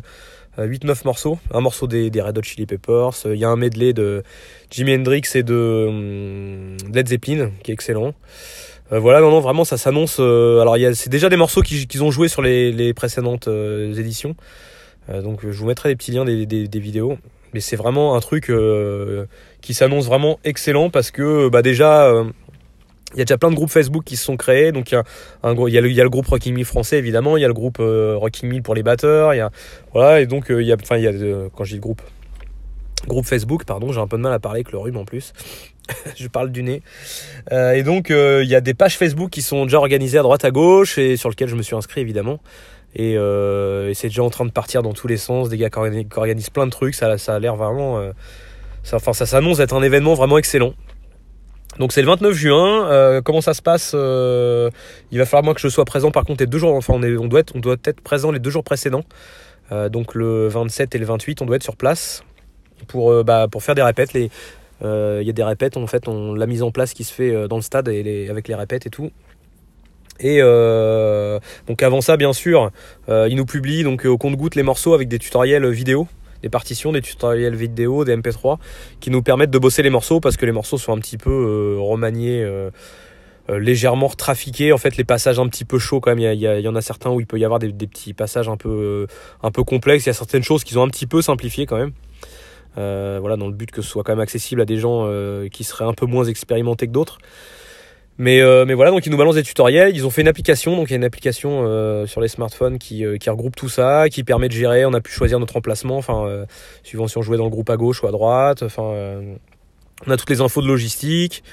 8-9 0.57 1.05
morceaux, 1.05 1.39
un 1.53 1.61
morceau 1.61 1.87
des, 1.87 2.11
Red 2.21 2.37
Hot 2.37 2.43
Chili 2.43 2.65
Peppers, 2.65 3.11
il 3.25 3.35
y 3.37 3.45
a 3.45 3.49
un 3.49 3.55
medley 3.55 3.93
de 3.93 4.21
Jimi 4.69 4.93
Hendrix 4.93 5.21
et 5.35 5.43
de 5.43 5.85
hum, 5.87 6.77
Led 6.93 7.07
Zeppelin 7.07 7.51
qui 7.63 7.71
est 7.71 7.73
excellent. 7.73 8.13
Euh, 8.91 8.99
voilà, 8.99 9.21
non, 9.21 9.31
non, 9.31 9.39
vraiment 9.39 9.63
ça 9.63 9.77
s'annonce. 9.77 10.17
euh, 10.19 10.59
alors 10.59 10.75
c'est 10.93 11.09
déjà 11.09 11.29
des 11.29 11.37
morceaux 11.37 11.61
qu'ils 11.61 12.03
ont 12.03 12.11
joué 12.11 12.27
sur 12.27 12.41
les, 12.41 12.93
précédentes 12.93 13.47
euh, 13.47 13.93
éditions, 13.95 14.35
Euh, 15.09 15.21
donc 15.21 15.39
je 15.41 15.57
vous 15.57 15.65
mettrai 15.65 15.89
des 15.89 15.95
petits 15.95 16.11
liens 16.11 16.25
des 16.25 16.79
vidéos. 16.79 17.17
Mais 17.53 17.59
c'est 17.59 17.75
vraiment 17.75 18.15
un 18.15 18.19
truc 18.19 18.49
euh, 18.49 19.25
qui 19.61 19.73
s'annonce 19.73 20.05
vraiment 20.05 20.39
excellent 20.43 20.89
parce 20.89 21.11
que 21.11 21.49
bah 21.49 21.61
déjà 21.61 22.05
euh, 22.05 22.25
il 23.13 23.19
y 23.19 23.21
a 23.21 23.25
déjà 23.25 23.37
plein 23.37 23.49
de 23.49 23.55
groupes 23.55 23.69
Facebook 23.69 24.03
qui 24.03 24.15
se 24.15 24.23
sont 24.23 24.37
créés. 24.37 24.71
Donc 24.71 24.91
il 24.91 24.95
y 24.95 25.77
a 25.77 25.81
le, 25.81 26.09
groupe 26.09 26.27
Rocking 26.27 26.57
Me 26.57 26.63
français 26.63 26.97
évidemment, 26.97 27.37
il 27.37 27.41
y 27.41 27.45
a 27.45 27.47
le 27.47 27.53
groupe 27.53 27.77
euh, 27.79 28.15
Rocking 28.17 28.51
Me 28.51 28.61
pour 28.61 28.75
les 28.75 28.83
batteurs, 28.83 29.33
il 29.33 29.37
y 29.37 29.41
a 29.41 29.51
voilà 29.93 30.21
et 30.21 30.25
donc 30.25 30.51
euh, 30.51 30.61
il 30.61 30.67
y 30.67 30.71
a, 30.71 30.77
euh, 30.91 31.49
quand 31.55 31.63
je 31.63 31.73
dis 31.73 31.79
groupe, 31.79 32.01
groupe 33.07 33.25
Facebook, 33.25 33.65
pardon, 33.65 33.91
j'ai 33.91 33.99
un 33.99 34.07
peu 34.07 34.17
de 34.17 34.21
mal 34.21 34.33
à 34.33 34.39
parler 34.39 34.59
avec 34.59 34.71
le 34.71 34.77
rhume 34.77 34.97
en 34.97 35.05
plus. 35.05 35.33
je 36.15 36.27
parle 36.27 36.51
du 36.51 36.63
nez. 36.63 36.81
Euh, 37.51 37.73
et 37.73 37.83
donc 37.83 38.11
euh, 38.11 38.41
il 38.43 38.49
y 38.49 38.55
a 38.55 38.61
des 38.61 38.73
pages 38.73 38.97
Facebook 38.97 39.29
qui 39.29 39.41
sont 39.41 39.65
déjà 39.65 39.77
organisées 39.77 40.17
à 40.17 40.23
droite 40.23 40.45
à 40.45 40.51
gauche 40.51 40.97
et 40.97 41.17
sur 41.17 41.29
lesquelles 41.29 41.49
je 41.49 41.55
me 41.55 41.63
suis 41.63 41.75
inscrit 41.75 42.01
évidemment. 42.01 42.39
Et, 42.95 43.15
euh, 43.17 43.89
et 43.89 43.93
c'est 43.93 44.07
déjà 44.07 44.23
en 44.23 44.29
train 44.29 44.45
de 44.45 44.51
partir 44.51 44.83
dans 44.83 44.93
tous 44.93 45.07
les 45.07 45.17
sens, 45.17 45.49
des 45.49 45.57
gars 45.57 45.69
qui 45.69 45.79
organi- 45.79 46.07
qui 46.07 46.19
organisent 46.19 46.49
plein 46.49 46.65
de 46.65 46.71
trucs, 46.71 46.95
ça, 46.95 47.13
a 47.13 47.39
l'air 47.39 47.55
vraiment, 47.55 47.99
euh, 47.99 48.11
enfin 48.91 49.13
ça 49.13 49.25
s'annonce 49.25 49.59
être 49.59 49.73
un 49.73 49.81
événement 49.81 50.13
vraiment 50.13 50.37
excellent. 50.37 50.73
Donc 51.79 51.93
c'est 51.93 52.01
le 52.01 52.07
29 52.07 52.33
juin. 52.33 52.89
Euh, 52.89 53.21
comment 53.21 53.39
ça 53.39 53.53
se 53.53 53.61
passe 53.61 53.93
Il 53.93 55.17
va 55.17 55.25
falloir 55.25 55.43
moi 55.43 55.53
que 55.53 55.61
je 55.61 55.69
sois 55.69 55.85
présent. 55.85 56.11
Par 56.11 56.25
contre, 56.25 56.41
les 56.41 56.47
deux 56.47 56.57
jours. 56.57 56.75
Enfin, 56.75 56.95
on, 56.95 57.27
doit 57.27 57.39
être, 57.39 58.01
présent 58.01 58.31
les 58.31 58.39
deux 58.39 58.49
jours 58.49 58.63
précédents. 58.65 59.05
Donc 59.89 60.13
le 60.15 60.49
27 60.49 60.95
et 60.95 60.97
le 60.97 61.05
28, 61.05 61.41
on 61.41 61.45
doit 61.45 61.55
être 61.55 61.63
sur 61.63 61.77
place 61.77 62.25
pour 62.89 63.23
bah, 63.23 63.47
faire 63.59 63.73
des 63.73 63.81
répètes. 63.81 64.13
Il 64.13 64.29
y 64.81 65.29
a 65.29 65.33
des 65.33 65.43
répètes 65.43 65.77
en 65.77 65.87
fait, 65.87 66.09
on 66.09 66.33
la 66.33 66.45
mise 66.45 66.61
en 66.61 66.71
place 66.71 66.93
qui 66.93 67.05
se 67.05 67.13
fait 67.13 67.47
dans 67.47 67.55
le 67.55 67.61
stade 67.61 67.87
et 67.87 68.27
avec 68.29 68.49
les 68.49 68.55
répètes 68.55 68.85
et 68.85 68.89
tout. 68.89 69.09
Et 70.21 70.37
euh, 70.39 71.39
donc 71.67 71.83
avant 71.83 72.01
ça, 72.01 72.15
bien 72.15 72.31
sûr, 72.31 72.71
euh, 73.09 73.27
ils 73.29 73.35
nous 73.35 73.45
publient 73.45 73.83
donc 73.83 74.05
au 74.05 74.17
compte-goutte 74.17 74.55
les 74.55 74.63
morceaux 74.63 74.93
avec 74.93 75.07
des 75.07 75.19
tutoriels 75.19 75.67
vidéo, 75.69 76.07
des 76.41 76.49
partitions, 76.49 76.91
des 76.91 77.01
tutoriels 77.01 77.55
vidéo, 77.55 78.05
des 78.05 78.15
MP3 78.15 78.57
qui 78.99 79.09
nous 79.09 79.21
permettent 79.21 79.51
de 79.51 79.59
bosser 79.59 79.81
les 79.83 79.89
morceaux 79.89 80.19
parce 80.19 80.37
que 80.37 80.45
les 80.45 80.51
morceaux 80.51 80.77
sont 80.77 80.93
un 80.93 80.99
petit 80.99 81.17
peu 81.17 81.31
euh, 81.31 81.77
remaniés, 81.79 82.41
euh, 82.43 82.69
euh, 83.49 83.59
légèrement 83.59 84.09
trafiqués. 84.09 84.71
En 84.71 84.77
fait, 84.77 84.97
les 84.97 85.03
passages 85.03 85.39
un 85.39 85.47
petit 85.47 85.65
peu 85.65 85.79
chauds 85.79 85.99
quand 85.99 86.11
même. 86.11 86.19
Il 86.19 86.39
y, 86.39 86.45
il 86.45 86.59
il 86.59 86.67
en 86.69 86.75
a 86.75 86.81
certains 86.81 87.09
où 87.09 87.19
il 87.19 87.25
peut 87.25 87.39
y 87.39 87.45
avoir 87.45 87.59
des, 87.59 87.71
des 87.71 87.87
petits 87.87 88.13
passages 88.13 88.47
un 88.47 88.57
peu, 88.57 88.69
euh, 88.69 89.07
un 89.41 89.51
peu 89.51 89.63
complexes. 89.63 90.05
Il 90.05 90.09
y 90.09 90.11
a 90.11 90.13
certaines 90.13 90.43
choses 90.43 90.63
qu'ils 90.63 90.77
ont 90.77 90.83
un 90.83 90.89
petit 90.89 91.07
peu 91.07 91.21
simplifiées 91.21 91.65
quand 91.65 91.77
même. 91.77 91.91
Euh, 92.77 93.17
voilà, 93.19 93.35
dans 93.35 93.47
le 93.47 93.53
but 93.53 93.69
que 93.71 93.81
ce 93.81 93.89
soit 93.89 94.03
quand 94.03 94.13
même 94.13 94.21
accessible 94.21 94.61
à 94.61 94.65
des 94.65 94.77
gens 94.77 95.03
euh, 95.05 95.49
qui 95.49 95.63
seraient 95.63 95.85
un 95.85 95.93
peu 95.93 96.05
moins 96.05 96.25
expérimentés 96.25 96.87
que 96.87 96.91
d'autres. 96.91 97.17
Mais, 98.23 98.39
euh, 98.39 98.65
mais 98.67 98.75
voilà, 98.75 98.91
donc 98.91 99.03
ils 99.07 99.09
nous 99.09 99.17
balancent 99.17 99.33
des 99.33 99.41
tutoriels. 99.41 99.95
Ils 99.95 100.05
ont 100.05 100.11
fait 100.11 100.21
une 100.21 100.27
application, 100.27 100.75
donc 100.75 100.89
il 100.89 100.91
y 100.91 100.93
a 100.93 100.97
une 100.97 101.03
application 101.03 101.63
euh, 101.65 102.05
sur 102.05 102.21
les 102.21 102.27
smartphones 102.27 102.77
qui, 102.77 103.03
euh, 103.03 103.17
qui 103.17 103.31
regroupe 103.31 103.55
tout 103.55 103.67
ça, 103.67 104.09
qui 104.09 104.23
permet 104.23 104.47
de 104.47 104.53
gérer. 104.53 104.85
On 104.85 104.93
a 104.93 105.01
pu 105.01 105.11
choisir 105.11 105.39
notre 105.39 105.57
emplacement, 105.57 105.97
enfin, 105.97 106.45
suivant 106.83 107.07
si 107.07 107.17
on 107.17 107.23
jouait 107.23 107.37
dans 107.37 107.45
le 107.45 107.49
groupe 107.49 107.71
à 107.71 107.77
gauche 107.77 108.03
ou 108.03 108.07
à 108.07 108.11
droite. 108.11 108.61
Enfin, 108.61 108.83
on 110.05 110.11
a 110.11 110.17
toutes 110.17 110.29
les 110.29 110.39
infos 110.39 110.61
de 110.61 110.67
logistique. 110.67 111.43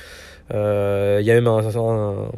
Il 0.51 0.55
y 0.57 1.31
a 1.31 1.35
même 1.35 1.47
un- 1.47 1.75
un- 1.75 2.29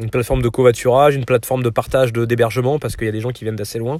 une 0.00 0.10
plateforme 0.10 0.42
de 0.42 0.48
covoiturage, 0.48 1.16
une 1.16 1.24
plateforme 1.24 1.64
de 1.64 1.70
partage 1.70 2.12
d'hébergement 2.12 2.78
parce 2.78 2.94
qu'il 2.94 3.06
y 3.06 3.10
a 3.10 3.12
des 3.12 3.20
gens 3.20 3.30
qui 3.30 3.42
viennent 3.44 3.56
d'assez 3.56 3.80
loin. 3.80 3.98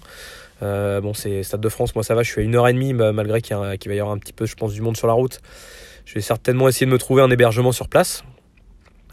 Bon, 0.61 1.13
c'est 1.13 1.43
Stade 1.43 1.61
de 1.61 1.69
France, 1.69 1.93
moi 1.97 2.05
ça 2.05 2.15
va, 2.15 2.23
je 2.23 2.31
suis 2.31 2.41
à 2.41 2.45
une 2.45 2.55
heure 2.55 2.69
et 2.69 2.73
demie 2.73 2.93
ma- 2.93 3.11
malgré 3.13 3.41
qu'il 3.41 3.57
qu'il 3.81 3.91
va 3.91 3.97
y 3.97 4.01
avoir 4.01 4.15
un 4.15 4.19
petit 4.19 4.33
peu, 4.33 4.47
je 4.47 4.55
pense, 4.55 4.73
du 4.75 4.81
monde 4.81 4.97
sur 4.97 5.09
la 5.09 5.13
route. 5.15 5.41
Je 6.05 6.15
vais 6.15 6.21
certainement 6.21 6.69
essayer 6.69 6.87
de 6.87 6.93
me 6.93 6.99
trouver 6.99 7.23
un 7.23 7.31
hébergement 7.31 7.73
sur 7.73 7.89
place 7.89 8.23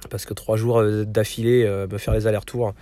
parce 0.09 0.25
que 0.25 0.33
trois 0.33 0.57
jours 0.57 0.79
euh, 0.79 1.03
d'affilée, 1.05 1.65
euh, 1.65 1.87
faire 1.97 2.13
les 2.13 2.27
allers-retours, 2.27 2.73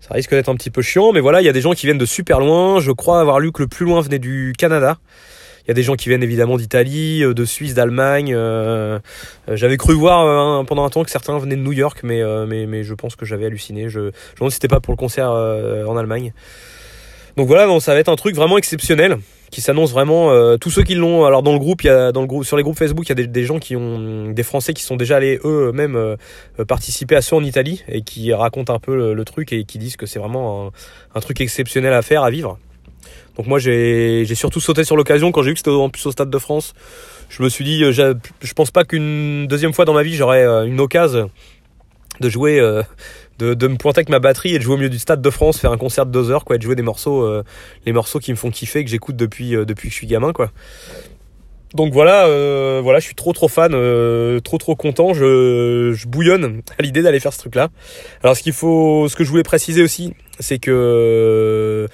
ça 0.00 0.14
risque 0.14 0.30
d'être 0.30 0.48
un 0.48 0.54
petit 0.54 0.70
peu 0.70 0.82
chiant. 0.82 1.12
Mais 1.12 1.20
voilà, 1.20 1.40
il 1.40 1.44
y 1.44 1.48
a 1.48 1.52
des 1.52 1.60
gens 1.60 1.72
qui 1.72 1.86
viennent 1.86 1.98
de 1.98 2.06
super 2.06 2.40
loin. 2.40 2.80
Je 2.80 2.92
crois 2.92 3.20
avoir 3.20 3.40
lu 3.40 3.52
que 3.52 3.62
le 3.62 3.68
plus 3.68 3.86
loin 3.86 4.00
venait 4.00 4.18
du 4.18 4.52
Canada. 4.56 4.98
Il 5.64 5.68
y 5.68 5.70
a 5.70 5.74
des 5.74 5.82
gens 5.82 5.94
qui 5.94 6.08
viennent 6.08 6.22
évidemment 6.22 6.56
d'Italie, 6.56 7.22
euh, 7.22 7.34
de 7.34 7.44
Suisse, 7.44 7.74
d'Allemagne. 7.74 8.36
j'avais 9.48 9.76
cru 9.76 9.94
voir 9.94 10.64
pendant 10.66 10.84
un 10.84 10.90
temps 10.90 11.04
que 11.04 11.10
certains 11.10 11.38
venaient 11.38 11.56
de 11.56 11.62
New 11.62 11.72
York, 11.72 12.00
mais, 12.02 12.22
mais, 12.46 12.82
je 12.82 12.94
pense 12.94 13.16
que 13.16 13.24
j'avais 13.24 13.46
halluciné. 13.46 13.88
Je, 13.88 14.00
me 14.00 14.12
demande 14.36 14.50
si 14.50 14.54
c'était 14.54 14.68
pas 14.68 14.80
pour 14.80 14.92
le 14.92 14.98
concert 14.98 15.30
en 15.30 15.96
Allemagne. 15.96 16.32
Donc 17.36 17.46
voilà, 17.46 17.78
ça 17.80 17.94
va 17.94 18.00
être 18.00 18.08
un 18.08 18.16
truc 18.16 18.34
vraiment 18.34 18.58
exceptionnel 18.58 19.18
qui 19.50 19.60
s'annonce 19.60 19.92
vraiment. 19.92 20.30
euh, 20.30 20.56
tous 20.56 20.70
ceux 20.70 20.82
qui 20.82 20.94
l'ont, 20.94 21.24
alors 21.24 21.42
dans 21.42 21.52
le 21.52 21.58
groupe, 21.58 21.82
il 21.82 21.88
y 21.88 21.90
a 21.90 22.12
dans 22.12 22.20
le 22.20 22.26
groupe, 22.26 22.44
sur 22.44 22.56
les 22.56 22.62
groupes 22.62 22.78
Facebook, 22.78 23.06
il 23.08 23.18
y 23.18 23.22
a 23.22 23.26
des, 23.26 23.44
gens 23.44 23.58
qui 23.58 23.76
ont, 23.76 24.30
des 24.30 24.42
Français 24.42 24.74
qui 24.74 24.82
sont 24.82 24.96
déjà 24.96 25.16
allés 25.16 25.38
eux-mêmes 25.44 25.96
euh, 25.96 26.16
euh, 26.58 26.64
participer 26.64 27.16
à 27.16 27.22
ça 27.22 27.36
en 27.36 27.44
Italie 27.44 27.82
et 27.88 28.02
qui 28.02 28.32
racontent 28.32 28.74
un 28.74 28.78
peu 28.78 29.14
le, 29.14 29.24
truc 29.24 29.52
et 29.52 29.64
qui 29.64 29.78
disent 29.78 29.96
que 29.96 30.06
c'est 30.06 30.18
vraiment 30.18 30.72
un, 31.14 31.20
truc 31.20 31.40
exceptionnel 31.40 31.92
à 31.92 32.02
faire, 32.02 32.22
à 32.22 32.30
vivre. 32.30 32.58
Donc 33.36 33.46
moi 33.46 33.58
j'ai 33.58 34.24
surtout 34.34 34.60
sauté 34.60 34.82
sur 34.82 34.96
l'occasion 34.96 35.30
quand 35.30 35.42
j'ai 35.42 35.50
vu 35.50 35.54
que 35.54 35.60
c'était 35.60 35.70
en 35.70 35.88
plus 35.88 36.04
au 36.06 36.12
Stade 36.12 36.30
de 36.30 36.38
France. 36.38 36.74
Je 37.28 37.42
me 37.42 37.48
suis 37.48 37.64
dit, 37.64 37.82
je 37.84 38.52
pense 38.54 38.70
pas 38.70 38.84
qu'une 38.84 39.46
deuxième 39.46 39.72
fois 39.72 39.84
dans 39.84 39.94
ma 39.94 40.02
vie 40.02 40.14
j'aurais 40.14 40.44
une 40.66 40.80
occasion 40.80 41.30
de 42.20 42.28
jouer, 42.28 42.60
euh, 42.60 42.82
de, 43.38 43.66
me 43.66 43.76
pointer 43.76 44.00
avec 44.00 44.10
ma 44.10 44.18
batterie 44.18 44.54
et 44.54 44.58
de 44.58 44.62
jouer 44.62 44.74
au 44.74 44.76
milieu 44.76 44.90
du 44.90 44.98
Stade 44.98 45.22
de 45.22 45.30
France, 45.30 45.58
faire 45.58 45.72
un 45.72 45.78
concert 45.78 46.06
de 46.06 46.12
deux 46.12 46.30
heures, 46.30 46.44
quoi, 46.44 46.56
et 46.56 46.58
de 46.58 46.62
jouer 46.62 46.76
des 46.76 46.82
morceaux, 46.82 47.22
euh, 47.22 47.42
les 47.86 47.92
morceaux 47.92 48.18
qui 48.18 48.30
me 48.30 48.36
font 48.36 48.50
kiffer, 48.50 48.84
que 48.84 48.90
j'écoute 48.90 49.16
depuis, 49.16 49.56
euh, 49.56 49.64
depuis 49.64 49.88
que 49.88 49.92
je 49.92 49.98
suis 49.98 50.06
gamin, 50.06 50.32
quoi. 50.32 50.50
Donc 51.72 51.92
voilà, 51.92 52.26
voilà, 52.82 52.98
je 52.98 53.04
suis 53.04 53.14
trop 53.14 53.32
trop 53.32 53.46
fan, 53.46 53.70
trop 54.40 54.58
trop 54.58 54.74
content, 54.74 55.14
je, 55.14 55.92
je 55.94 56.08
bouillonne 56.08 56.62
à 56.76 56.82
l'idée 56.82 57.00
d'aller 57.00 57.20
faire 57.20 57.32
ce 57.32 57.38
truc-là. 57.38 57.68
Alors 58.24 58.36
ce 58.36 58.42
qu'il 58.42 58.54
faut, 58.54 59.06
ce 59.08 59.14
que 59.14 59.22
je 59.22 59.30
voulais 59.30 59.44
préciser 59.44 59.80
aussi, 59.80 60.12
c'est 60.40 60.58
que 60.58 61.86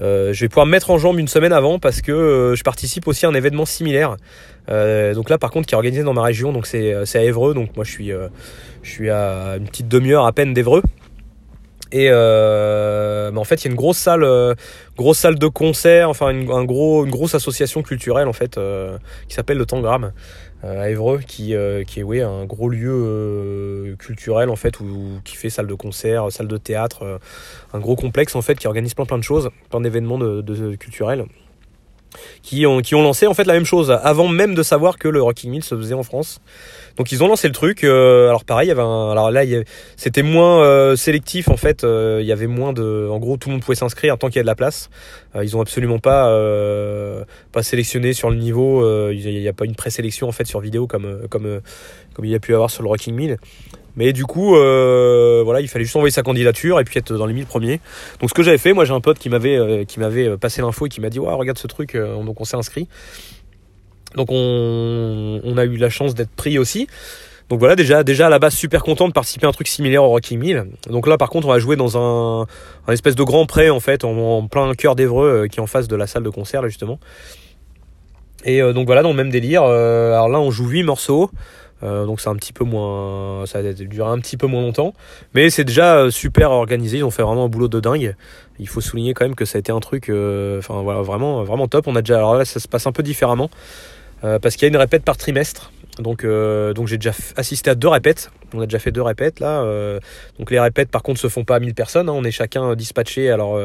euh, 0.00 0.32
je 0.32 0.40
vais 0.40 0.48
pouvoir 0.48 0.66
me 0.66 0.70
mettre 0.70 0.90
en 0.90 0.98
jambe 0.98 1.18
une 1.18 1.28
semaine 1.28 1.52
avant 1.52 1.78
parce 1.78 2.00
que 2.02 2.12
euh, 2.12 2.54
je 2.54 2.62
participe 2.62 3.08
aussi 3.08 3.26
à 3.26 3.28
un 3.28 3.34
événement 3.34 3.66
similaire. 3.66 4.16
Euh, 4.70 5.14
donc 5.14 5.30
là 5.30 5.38
par 5.38 5.50
contre 5.50 5.66
qui 5.66 5.74
est 5.74 5.76
organisé 5.76 6.02
dans 6.02 6.12
ma 6.12 6.22
région, 6.22 6.52
donc 6.52 6.66
c'est 6.66 6.92
à 6.92 7.22
Évreux, 7.22 7.54
donc 7.54 7.74
moi 7.74 7.84
je 7.84 7.90
suis 8.82 9.10
à 9.10 9.56
une 9.56 9.66
petite 9.66 9.88
demi-heure 9.88 10.26
à 10.26 10.32
peine 10.32 10.54
d'Évreux. 10.54 10.82
Et 11.90 12.10
en 12.10 13.44
fait, 13.44 13.62
il 13.62 13.64
y 13.64 13.68
a 13.68 13.70
une 13.70 13.76
grosse 13.76 13.96
salle, 13.96 14.20
de 14.20 15.46
concert, 15.46 16.10
enfin 16.10 16.28
une, 16.30 16.50
un 16.50 16.64
gros, 16.64 17.06
une 17.06 17.10
grosse 17.10 17.34
association 17.34 17.82
culturelle 17.82 18.28
en 18.28 18.34
fait, 18.34 18.60
qui 19.26 19.34
s'appelle 19.34 19.56
le 19.56 19.64
Tangram 19.64 20.12
à 20.62 20.90
Évreux, 20.90 21.20
qui, 21.20 21.54
qui 21.86 22.00
est 22.00 22.02
oui, 22.02 22.20
un 22.20 22.44
gros 22.44 22.68
lieu 22.68 23.96
culturel 23.98 24.50
en 24.50 24.56
fait, 24.56 24.80
où, 24.80 25.20
qui 25.24 25.36
fait 25.36 25.50
salle 25.50 25.66
de 25.66 25.74
concert, 25.74 26.32
salle 26.32 26.48
de 26.48 26.56
théâtre, 26.56 27.20
un 27.72 27.78
gros 27.78 27.96
complexe 27.96 28.34
en 28.34 28.42
fait, 28.42 28.56
qui 28.56 28.66
organise 28.66 28.94
plein 28.94 29.06
plein 29.06 29.18
de 29.18 29.24
choses, 29.24 29.50
plein 29.70 29.80
d'événements 29.80 30.18
de, 30.18 30.40
de, 30.40 30.76
culturels. 30.76 31.26
Qui 32.42 32.66
ont, 32.66 32.80
qui 32.80 32.94
ont 32.94 33.02
lancé 33.02 33.26
en 33.26 33.34
fait 33.34 33.44
la 33.44 33.54
même 33.54 33.64
chose 33.64 33.90
avant 33.90 34.28
même 34.28 34.54
de 34.54 34.62
savoir 34.62 34.98
que 34.98 35.08
le 35.08 35.22
Rocking 35.22 35.50
Mill 35.50 35.64
se 35.64 35.74
faisait 35.74 35.94
en 35.94 36.02
France. 36.02 36.40
Donc 36.96 37.12
ils 37.12 37.22
ont 37.22 37.28
lancé 37.28 37.46
le 37.46 37.54
truc. 37.54 37.84
Euh, 37.84 38.28
alors 38.28 38.44
pareil, 38.44 38.66
il 38.66 38.68
y 38.70 38.72
avait 38.72 38.82
alors 38.82 39.30
là 39.30 39.42
c'était 39.96 40.22
moins 40.22 40.62
euh, 40.62 40.96
sélectif 40.96 41.48
en 41.48 41.56
fait. 41.56 41.84
Euh, 41.84 42.18
il 42.20 42.26
y 42.26 42.32
avait 42.32 42.48
moins 42.48 42.72
de, 42.72 43.08
en 43.10 43.18
gros 43.18 43.36
tout 43.36 43.48
le 43.48 43.54
monde 43.54 43.62
pouvait 43.62 43.76
s'inscrire 43.76 44.18
tant 44.18 44.28
qu'il 44.28 44.36
y 44.36 44.40
a 44.40 44.42
de 44.42 44.48
la 44.48 44.56
place. 44.56 44.90
ils 45.40 45.56
ont 45.56 45.60
absolument 45.60 46.00
pas 46.00 46.24
pas 47.52 47.62
sélectionné 47.62 48.12
sur 48.12 48.30
le 48.30 48.36
niveau. 48.36 49.10
Il 49.10 49.40
n'y 49.40 49.48
a, 49.48 49.52
pas 49.52 49.64
une 49.64 49.76
présélection 49.76 50.28
en 50.28 50.32
fait 50.32 50.46
sur 50.46 50.60
vidéo 50.60 50.86
comme 50.86 51.28
comme 51.30 51.60
comme 52.14 52.24
il 52.24 52.32
y 52.32 52.34
a 52.34 52.40
pu 52.40 52.54
avoir 52.54 52.70
sur 52.70 52.82
le 52.82 52.88
Rocking 52.88 53.14
Mill. 53.14 53.36
Mais 53.98 54.14
du 54.14 54.24
coup, 54.24 54.54
voilà, 54.54 55.60
il 55.60 55.68
fallait 55.68 55.84
juste 55.84 55.96
envoyer 55.96 56.12
sa 56.12 56.22
candidature 56.22 56.80
et 56.80 56.84
puis 56.84 56.98
être 56.98 57.12
dans 57.12 57.26
les 57.26 57.34
1000 57.34 57.44
premiers. 57.44 57.80
Donc 58.20 58.30
ce 58.30 58.34
que 58.34 58.42
j'avais 58.42 58.56
fait, 58.56 58.72
moi 58.72 58.86
j'ai 58.86 58.94
un 58.94 59.00
pote 59.00 59.18
qui 59.18 59.28
m'avait 59.28 59.84
qui 59.86 60.00
m'avait 60.00 60.38
passé 60.38 60.62
l'info 60.62 60.86
et 60.86 60.88
qui 60.88 61.00
m'a 61.02 61.10
dit 61.10 61.18
ouais 61.18 61.32
regarde 61.32 61.58
ce 61.58 61.66
truc, 61.66 61.96
donc 61.96 62.40
on 62.40 62.44
s'est 62.44 62.56
inscrit. 62.56 62.88
Donc 64.14 64.28
on, 64.30 65.54
a 65.56 65.64
eu 65.64 65.76
la 65.76 65.90
chance 65.90 66.14
d'être 66.14 66.30
pris 66.30 66.58
aussi. 66.58 66.86
Donc 67.48 67.60
voilà, 67.60 67.76
déjà, 67.76 68.04
déjà 68.04 68.26
à 68.26 68.30
la 68.30 68.38
base 68.38 68.54
super 68.54 68.82
content 68.82 69.08
de 69.08 69.12
participer 69.12 69.46
à 69.46 69.48
un 69.48 69.52
truc 69.52 69.68
similaire 69.68 70.04
au 70.04 70.08
Rocky 70.08 70.36
Mill. 70.36 70.66
Donc 70.88 71.06
là 71.06 71.16
par 71.16 71.30
contre 71.30 71.46
on 71.46 71.50
va 71.50 71.58
jouer 71.58 71.76
dans 71.76 71.96
un, 71.96 72.46
espèce 72.92 73.14
de 73.14 73.22
grand 73.22 73.46
pré 73.46 73.70
en 73.70 73.80
fait, 73.80 74.04
en, 74.04 74.46
plein 74.46 74.74
cœur 74.74 74.94
d'Evreux, 74.94 75.44
euh, 75.44 75.46
qui 75.46 75.58
est 75.58 75.62
en 75.62 75.66
face 75.66 75.88
de 75.88 75.96
la 75.96 76.06
salle 76.06 76.22
de 76.22 76.30
concert 76.30 76.62
justement. 76.64 76.98
Et 78.44 78.60
euh, 78.62 78.72
donc 78.72 78.86
voilà, 78.86 79.02
dans 79.02 79.10
le 79.10 79.16
même 79.16 79.30
délire. 79.30 79.62
Euh, 79.62 80.12
alors 80.12 80.28
là 80.28 80.40
on 80.40 80.50
joue 80.50 80.68
8 80.68 80.82
morceaux. 80.82 81.30
Donc 81.82 82.20
c'est 82.20 82.28
un 82.28 82.36
petit 82.36 82.52
peu 82.52 82.64
moins, 82.64 83.46
ça 83.46 83.58
a 83.58 83.72
duré 83.72 84.10
un 84.10 84.18
petit 84.18 84.36
peu 84.36 84.46
moins 84.46 84.62
longtemps, 84.62 84.94
mais 85.34 85.50
c'est 85.50 85.64
déjà 85.64 86.10
super 86.10 86.50
organisé. 86.50 86.98
Ils 86.98 87.04
ont 87.04 87.10
fait 87.10 87.22
vraiment 87.22 87.44
un 87.44 87.48
boulot 87.48 87.68
de 87.68 87.80
dingue. 87.80 88.14
Il 88.58 88.68
faut 88.68 88.80
souligner 88.80 89.14
quand 89.14 89.24
même 89.24 89.36
que 89.36 89.44
ça 89.44 89.58
a 89.58 89.60
été 89.60 89.70
un 89.70 89.80
truc, 89.80 90.04
enfin 90.08 90.82
voilà, 90.82 91.02
vraiment, 91.02 91.44
vraiment 91.44 91.68
top. 91.68 91.86
On 91.86 91.96
a 91.96 92.02
déjà, 92.02 92.16
alors 92.16 92.34
là 92.34 92.44
ça 92.44 92.60
se 92.60 92.68
passe 92.68 92.86
un 92.86 92.92
peu 92.92 93.02
différemment. 93.02 93.50
Euh, 94.24 94.38
parce 94.38 94.56
qu'il 94.56 94.62
y 94.62 94.66
a 94.66 94.68
une 94.68 94.76
répète 94.76 95.04
par 95.04 95.16
trimestre. 95.16 95.72
Donc, 95.98 96.22
euh, 96.22 96.74
donc 96.74 96.86
j'ai 96.86 96.96
déjà 96.96 97.12
assisté 97.36 97.70
à 97.70 97.74
deux 97.74 97.88
répètes. 97.88 98.30
On 98.54 98.60
a 98.60 98.66
déjà 98.66 98.78
fait 98.78 98.92
deux 98.92 99.02
répètes 99.02 99.40
là. 99.40 99.62
Euh, 99.62 99.98
donc 100.38 100.50
les 100.50 100.60
répètes 100.60 100.90
par 100.90 101.02
contre 101.02 101.20
se 101.20 101.28
font 101.28 101.44
pas 101.44 101.56
à 101.56 101.60
1000 101.60 101.74
personnes. 101.74 102.08
Hein. 102.08 102.14
On 102.14 102.22
est 102.24 102.30
chacun 102.30 102.74
dispatché. 102.76 103.30
Alors 103.30 103.60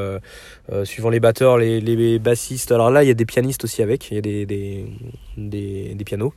suivant 0.84 1.10
les 1.10 1.20
batteurs, 1.20 1.58
les, 1.58 1.80
les, 1.80 2.20
bassistes. 2.20 2.72
Alors 2.72 2.90
là 2.90 3.04
il 3.04 3.08
y 3.08 3.12
a 3.12 3.16
des 3.16 3.26
pianistes 3.26 3.64
aussi 3.64 3.82
avec. 3.82 4.10
Il 4.12 4.16
y 4.16 4.18
a 4.18 4.22
des, 4.22 4.46
des, 4.46 4.86
des, 5.38 5.94
des 5.96 6.04
pianos. 6.04 6.34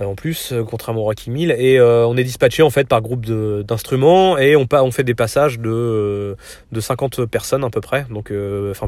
Euh, 0.00 0.04
en 0.04 0.14
plus, 0.14 0.52
euh, 0.52 0.62
contrairement 0.62 1.00
au 1.00 1.04
Rocky 1.04 1.30
Mill. 1.30 1.50
Et 1.58 1.78
euh, 1.78 2.06
on 2.06 2.16
est 2.16 2.22
dispatché 2.22 2.62
en 2.62 2.70
fait 2.70 2.86
par 2.86 3.00
groupe 3.02 3.26
d'instruments 3.26 4.38
et 4.38 4.54
on, 4.56 4.90
fait 4.90 5.02
des 5.02 5.14
passages 5.14 5.58
de, 5.58 6.36
de 6.70 6.80
50 6.80 7.26
personnes 7.26 7.64
à 7.64 7.70
peu 7.70 7.80
près. 7.80 8.06
Donc, 8.10 8.32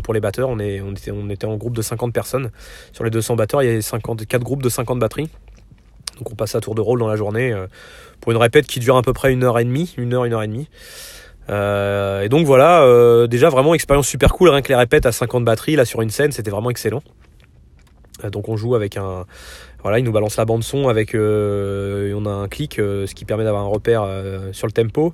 pour 0.04 0.14
les 0.14 0.20
batteurs, 0.20 0.48
on, 0.48 0.58
était, 0.58 1.46
en 1.46 1.56
groupe 1.56 1.76
de 1.76 1.82
50 1.82 2.12
personnes. 2.12 2.50
Sur 2.92 3.04
les 3.04 3.10
200 3.10 3.36
batteurs, 3.36 3.62
il 3.62 3.72
y 3.72 3.76
a 3.76 3.82
54 3.82 4.42
groupes 4.42 4.62
de 4.62 4.68
50 4.68 4.98
batteries. 4.98 5.28
Donc 6.18 6.30
on 6.30 6.34
passe 6.34 6.54
à 6.54 6.60
tour 6.60 6.74
de 6.74 6.80
rôle 6.80 7.00
dans 7.00 7.08
la 7.08 7.16
journée 7.16 7.54
pour 8.20 8.32
une 8.32 8.38
répète 8.38 8.66
qui 8.66 8.78
dure 8.80 8.96
à 8.96 9.02
peu 9.02 9.12
près 9.12 9.32
une 9.32 9.42
heure 9.42 9.58
et 9.58 9.64
demie, 9.64 9.94
une 9.96 10.12
heure, 10.14 10.24
une 10.24 10.34
heure 10.34 10.42
et 10.42 10.46
demie. 10.46 10.68
et 11.48 12.28
donc 12.28 12.46
voilà, 12.46 13.26
déjà 13.26 13.48
vraiment 13.48 13.74
expérience 13.74 14.06
super 14.06 14.32
cool, 14.32 14.50
rien 14.50 14.62
que 14.62 14.68
les 14.68 14.76
répètes 14.76 15.06
à 15.06 15.12
50 15.12 15.44
batteries 15.44 15.74
là 15.74 15.84
sur 15.84 16.02
une 16.02 16.10
scène, 16.10 16.30
c'était 16.30 16.50
vraiment 16.50 16.70
excellent. 16.70 17.02
donc 18.30 18.48
on 18.48 18.56
joue 18.56 18.74
avec 18.74 18.96
un, 18.96 19.24
voilà, 19.82 19.98
il 19.98 20.04
nous 20.04 20.12
balance 20.12 20.36
la 20.36 20.44
bande 20.44 20.62
son 20.62 20.88
avec, 20.88 21.14
euh, 21.14 22.14
on 22.14 22.24
a 22.26 22.30
un 22.30 22.48
clic, 22.48 22.78
euh, 22.78 23.06
ce 23.06 23.14
qui 23.14 23.24
permet 23.24 23.44
d'avoir 23.44 23.64
un 23.64 23.68
repère 23.68 24.02
euh, 24.04 24.52
sur 24.52 24.66
le 24.66 24.72
tempo. 24.72 25.12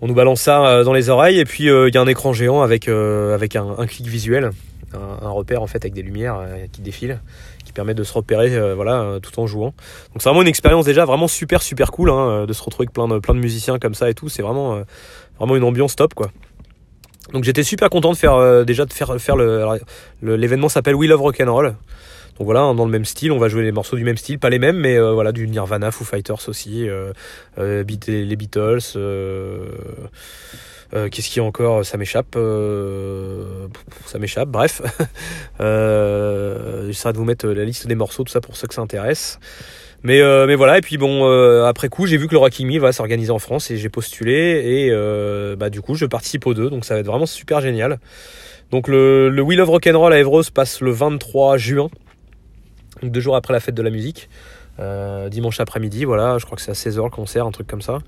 On 0.00 0.06
nous 0.06 0.14
balance 0.14 0.40
ça 0.40 0.84
dans 0.84 0.92
les 0.92 1.08
oreilles 1.08 1.40
et 1.40 1.44
puis 1.44 1.64
il 1.64 1.90
y 1.92 1.98
a 1.98 2.00
un 2.00 2.06
écran 2.06 2.32
géant 2.32 2.62
avec, 2.62 2.86
avec 2.86 3.56
un, 3.56 3.84
clic 3.88 4.06
visuel, 4.06 4.50
un, 4.94 5.28
repère 5.30 5.60
en 5.60 5.66
fait 5.66 5.78
avec 5.78 5.92
des 5.92 6.02
lumières 6.02 6.38
qui 6.70 6.82
défilent, 6.82 7.18
qui 7.64 7.72
permet 7.72 7.94
de 7.94 8.04
se 8.04 8.12
repérer 8.12 8.74
voilà 8.76 9.18
tout 9.20 9.40
en 9.40 9.48
jouant. 9.48 9.74
Donc 10.12 10.22
c'est 10.22 10.28
vraiment 10.28 10.42
une 10.42 10.48
expérience 10.48 10.84
déjà 10.84 11.04
vraiment 11.04 11.26
super 11.26 11.62
super 11.62 11.90
cool 11.90 12.10
hein, 12.10 12.46
de 12.46 12.52
se 12.52 12.62
retrouver 12.62 12.88
avec 12.96 13.22
plein 13.24 13.34
de, 13.34 13.40
musiciens 13.40 13.80
comme 13.80 13.94
ça 13.94 14.08
et 14.08 14.14
tout. 14.14 14.28
C'est 14.28 14.42
vraiment 14.42 14.82
vraiment 15.36 15.56
une 15.56 15.64
ambiance 15.64 15.96
top 15.96 16.14
quoi. 16.14 16.30
Donc 17.32 17.42
j'étais 17.42 17.64
super 17.64 17.90
content 17.90 18.12
de 18.12 18.16
faire 18.16 18.64
déjà 18.64 18.84
de 18.84 18.92
faire 18.92 19.20
faire 19.20 19.34
le 19.34 19.80
l'événement 20.22 20.68
s'appelle 20.68 20.94
We 20.94 21.10
Love 21.10 21.22
Rock'n'Roll. 21.22 21.74
Donc 22.38 22.44
voilà, 22.44 22.72
dans 22.72 22.84
le 22.84 22.90
même 22.90 23.04
style, 23.04 23.32
on 23.32 23.38
va 23.38 23.48
jouer 23.48 23.64
les 23.64 23.72
morceaux 23.72 23.96
du 23.96 24.04
même 24.04 24.16
style, 24.16 24.38
pas 24.38 24.48
les 24.48 24.60
mêmes, 24.60 24.76
mais 24.76 24.96
euh, 24.96 25.12
voilà, 25.12 25.32
du 25.32 25.48
Nirvana, 25.48 25.90
Foo 25.90 26.04
Fighters 26.04 26.48
aussi, 26.48 26.88
euh, 26.88 27.12
euh 27.58 27.82
les 28.06 28.36
Beatles. 28.36 28.78
Qu'est-ce 31.10 31.28
qu'il 31.28 31.42
y 31.42 31.44
a 31.44 31.44
encore 31.44 31.84
Ça 31.84 31.98
m'échappe. 31.98 32.38
ça 34.06 34.18
m'échappe. 34.20 34.48
Bref, 34.48 34.82
j'essaierai 35.58 37.12
de 37.12 37.18
vous 37.18 37.24
mettre 37.24 37.48
la 37.48 37.64
liste 37.64 37.88
des 37.88 37.96
morceaux, 37.96 38.22
tout 38.22 38.32
ça 38.32 38.40
pour 38.40 38.56
ceux 38.56 38.68
que 38.68 38.74
ça 38.74 38.82
intéresse. 38.82 39.40
Mais, 40.04 40.22
mais 40.46 40.54
voilà, 40.54 40.78
et 40.78 40.80
puis 40.80 40.96
bon, 40.96 41.26
après 41.64 41.88
coup, 41.88 42.06
j'ai 42.06 42.18
vu 42.18 42.28
que 42.28 42.32
le 42.32 42.38
Rocking 42.38 42.68
Me 42.68 42.78
va 42.78 42.92
s'organiser 42.92 43.32
en 43.32 43.40
France 43.40 43.72
et 43.72 43.76
j'ai 43.76 43.88
postulé 43.88 44.62
et 44.64 45.56
bah, 45.56 45.70
du 45.70 45.80
coup, 45.80 45.96
je 45.96 46.06
participe 46.06 46.46
aux 46.46 46.54
deux, 46.54 46.70
donc 46.70 46.84
ça 46.84 46.94
va 46.94 47.00
être 47.00 47.06
vraiment 47.06 47.26
super 47.26 47.60
génial. 47.60 47.98
Donc 48.70 48.86
le, 48.86 49.28
le 49.28 49.42
Wheel 49.42 49.60
of 49.60 49.68
Rock'n'Roll 49.68 50.12
à 50.12 50.18
Evros 50.18 50.42
passe 50.54 50.82
le 50.82 50.90
23 50.90 51.56
juin 51.56 51.88
deux 53.02 53.20
jours 53.20 53.36
après 53.36 53.52
la 53.52 53.60
fête 53.60 53.74
de 53.74 53.82
la 53.82 53.90
musique. 53.90 54.28
Euh, 54.80 55.28
dimanche 55.28 55.58
après-midi, 55.60 56.04
voilà, 56.04 56.38
je 56.38 56.44
crois 56.44 56.56
que 56.56 56.62
c'est 56.62 56.70
à 56.70 56.74
16h 56.74 57.02
le 57.02 57.10
concert, 57.10 57.46
un 57.46 57.50
truc 57.50 57.66
comme 57.66 57.82
ça. 57.82 57.98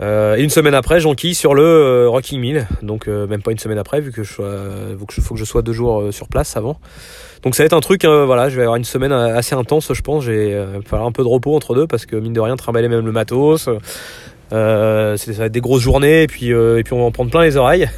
Euh, 0.00 0.36
et 0.36 0.42
une 0.42 0.50
semaine 0.50 0.74
après, 0.74 1.00
j'enquille 1.00 1.34
sur 1.34 1.52
le 1.52 1.62
euh, 1.62 2.08
Rocking 2.08 2.40
Mill. 2.40 2.66
Donc 2.82 3.06
même 3.06 3.42
pas 3.42 3.50
une 3.50 3.58
semaine 3.58 3.78
après, 3.78 4.00
vu 4.00 4.12
que 4.12 4.22
faut 4.22 5.34
que 5.34 5.40
je 5.40 5.44
sois 5.44 5.62
deux 5.62 5.72
jours 5.72 6.12
sur 6.12 6.28
place 6.28 6.56
avant. 6.56 6.78
Donc 7.42 7.54
ça 7.54 7.62
va 7.62 7.66
être 7.66 7.72
un 7.74 7.80
truc, 7.80 8.04
voilà, 8.04 8.48
je 8.48 8.56
vais 8.56 8.62
avoir 8.62 8.76
une 8.76 8.84
semaine 8.84 9.12
assez 9.12 9.54
intense, 9.54 9.92
je 9.92 10.02
pense. 10.02 10.24
J'ai 10.24 10.64
falloir 10.86 11.08
un 11.08 11.12
peu 11.12 11.22
de 11.22 11.28
repos 11.28 11.54
entre 11.54 11.74
deux 11.74 11.86
parce 11.86 12.06
que 12.06 12.16
mine 12.16 12.32
de 12.32 12.40
rien, 12.40 12.56
trimballer 12.56 12.88
même 12.88 13.04
le 13.04 13.12
matos. 13.12 13.68
Euh, 14.52 15.16
ça 15.16 15.32
va 15.32 15.44
être 15.46 15.52
des 15.52 15.60
grosses 15.60 15.82
journées 15.82 16.24
et 16.24 16.26
puis, 16.26 16.52
euh, 16.52 16.78
et 16.78 16.82
puis 16.82 16.92
on 16.92 16.98
va 16.98 17.04
en 17.04 17.12
prendre 17.12 17.30
plein 17.30 17.42
les 17.42 17.56
oreilles. 17.56 17.88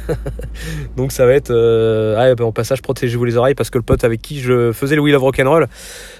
Donc 0.97 1.11
ça 1.11 1.25
va 1.25 1.33
être 1.33 1.51
euh, 1.51 2.35
ah, 2.37 2.43
en 2.43 2.51
passage 2.51 2.81
protégez-vous 2.81 3.25
les 3.25 3.37
oreilles 3.37 3.55
parce 3.55 3.69
que 3.69 3.77
le 3.77 3.83
pote 3.83 4.03
avec 4.03 4.21
qui 4.21 4.39
je 4.39 4.71
faisais 4.71 4.95
le 4.95 5.01
Wheel 5.01 5.15
of 5.15 5.21
Rock'n'Roll 5.23 5.67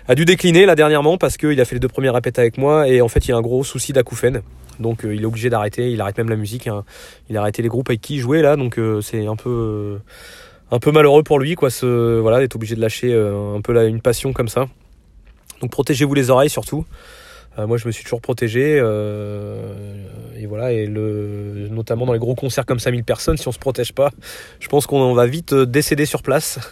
a 0.07 0.15
dû 0.15 0.25
décliner 0.25 0.65
là 0.65 0.75
dernièrement 0.75 1.17
parce 1.17 1.37
qu'il 1.37 1.59
a 1.61 1.65
fait 1.65 1.75
les 1.75 1.79
deux 1.79 1.87
premières 1.87 2.13
répètes 2.13 2.39
avec 2.39 2.57
moi 2.57 2.87
et 2.87 3.01
en 3.01 3.07
fait 3.07 3.27
il 3.27 3.31
a 3.33 3.37
un 3.37 3.41
gros 3.41 3.63
souci 3.63 3.93
d'acouphène. 3.93 4.41
Donc 4.79 5.05
euh, 5.05 5.13
il 5.13 5.21
est 5.21 5.25
obligé 5.25 5.49
d'arrêter, 5.49 5.91
il 5.91 6.01
arrête 6.01 6.17
même 6.17 6.29
la 6.29 6.35
musique. 6.35 6.67
Hein. 6.67 6.83
Il 7.29 7.37
a 7.37 7.41
arrêté 7.41 7.61
les 7.61 7.69
groupes 7.69 7.89
avec 7.89 8.01
qui 8.01 8.15
il 8.15 8.19
jouait 8.19 8.41
là 8.41 8.55
donc 8.55 8.79
euh, 8.79 9.01
c'est 9.01 9.27
un 9.27 9.35
peu 9.35 9.99
un 10.71 10.79
peu 10.79 10.91
malheureux 10.91 11.21
pour 11.21 11.37
lui 11.37 11.53
quoi 11.53 11.69
ce 11.69 12.19
voilà 12.19 12.39
d'être 12.39 12.55
obligé 12.55 12.75
de 12.75 12.81
lâcher 12.81 13.13
un 13.13 13.61
peu 13.61 13.87
une 13.87 14.01
passion 14.01 14.33
comme 14.33 14.47
ça. 14.47 14.65
Donc 15.61 15.69
protégez-vous 15.69 16.15
les 16.15 16.31
oreilles 16.31 16.49
surtout. 16.49 16.85
Euh, 17.59 17.67
moi, 17.67 17.77
je 17.77 17.87
me 17.87 17.91
suis 17.91 18.03
toujours 18.03 18.21
protégé. 18.21 18.79
Euh, 18.79 19.55
et 20.37 20.45
voilà, 20.45 20.71
et 20.73 20.87
notamment 20.87 22.05
dans 22.05 22.13
les 22.13 22.19
gros 22.19 22.35
concerts 22.35 22.65
comme 22.65 22.79
5000 22.79 23.03
personnes, 23.03 23.37
si 23.37 23.47
on 23.47 23.51
se 23.51 23.59
protège 23.59 23.93
pas, 23.93 24.11
je 24.59 24.67
pense 24.67 24.87
qu'on 24.87 25.13
va 25.13 25.25
vite 25.25 25.53
euh, 25.53 25.65
décéder 25.65 26.05
sur 26.05 26.21
place. 26.21 26.59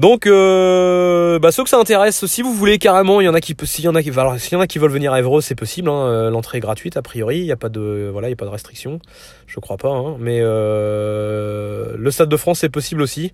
Donc, 0.00 0.24
bah, 0.26 1.52
ceux 1.52 1.62
que 1.62 1.68
ça 1.68 1.78
intéresse, 1.78 2.26
si 2.26 2.42
vous 2.42 2.52
voulez 2.52 2.78
carrément, 2.78 3.20
il 3.20 3.26
y 3.26 3.28
en 3.28 3.34
a 3.34 3.40
qui, 3.40 3.54
s'il 3.62 3.84
y 3.84 3.88
en 3.88 3.94
a 3.94 4.02
qui, 4.02 4.10
alors, 4.10 4.34
y 4.34 4.56
en 4.56 4.60
a 4.60 4.66
qui 4.66 4.80
veulent 4.80 4.90
venir 4.90 5.12
à 5.12 5.20
Évreux, 5.20 5.40
c'est 5.40 5.54
possible. 5.54 5.88
Hein, 5.88 6.30
L'entrée 6.30 6.58
est 6.58 6.60
gratuite 6.60 6.96
a 6.96 7.02
priori, 7.02 7.38
il 7.38 7.44
n'y 7.44 7.52
a 7.52 7.56
pas 7.56 7.68
de, 7.68 8.10
voilà, 8.10 8.28
il 8.28 8.32
a 8.32 8.36
pas 8.36 8.44
de 8.44 8.50
restriction. 8.50 8.98
Je 9.46 9.60
crois 9.60 9.76
pas, 9.76 9.92
hein, 9.92 10.16
mais 10.18 10.40
le 10.40 12.08
Stade 12.10 12.28
de 12.28 12.36
France 12.36 12.58
c'est 12.58 12.70
possible 12.70 13.02
aussi. 13.02 13.32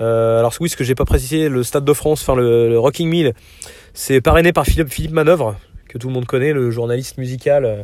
Alors 0.00 0.52
oui, 0.58 0.68
ce 0.68 0.76
que 0.76 0.82
j'ai 0.82 0.96
pas 0.96 1.04
précisé, 1.04 1.48
le 1.48 1.62
Stade 1.62 1.84
de 1.84 1.92
France, 1.92 2.22
enfin 2.22 2.34
le 2.34 2.76
Rocking 2.76 3.08
Mill, 3.08 3.32
c'est 3.94 4.20
parrainé 4.20 4.52
par 4.52 4.64
Philippe, 4.66 5.12
Manœuvre, 5.12 5.56
que 5.88 5.98
tout 5.98 6.08
le 6.08 6.14
monde 6.14 6.26
connaît, 6.26 6.52
le 6.52 6.70
journaliste 6.70 7.18
musical 7.18 7.64
euh, 7.64 7.82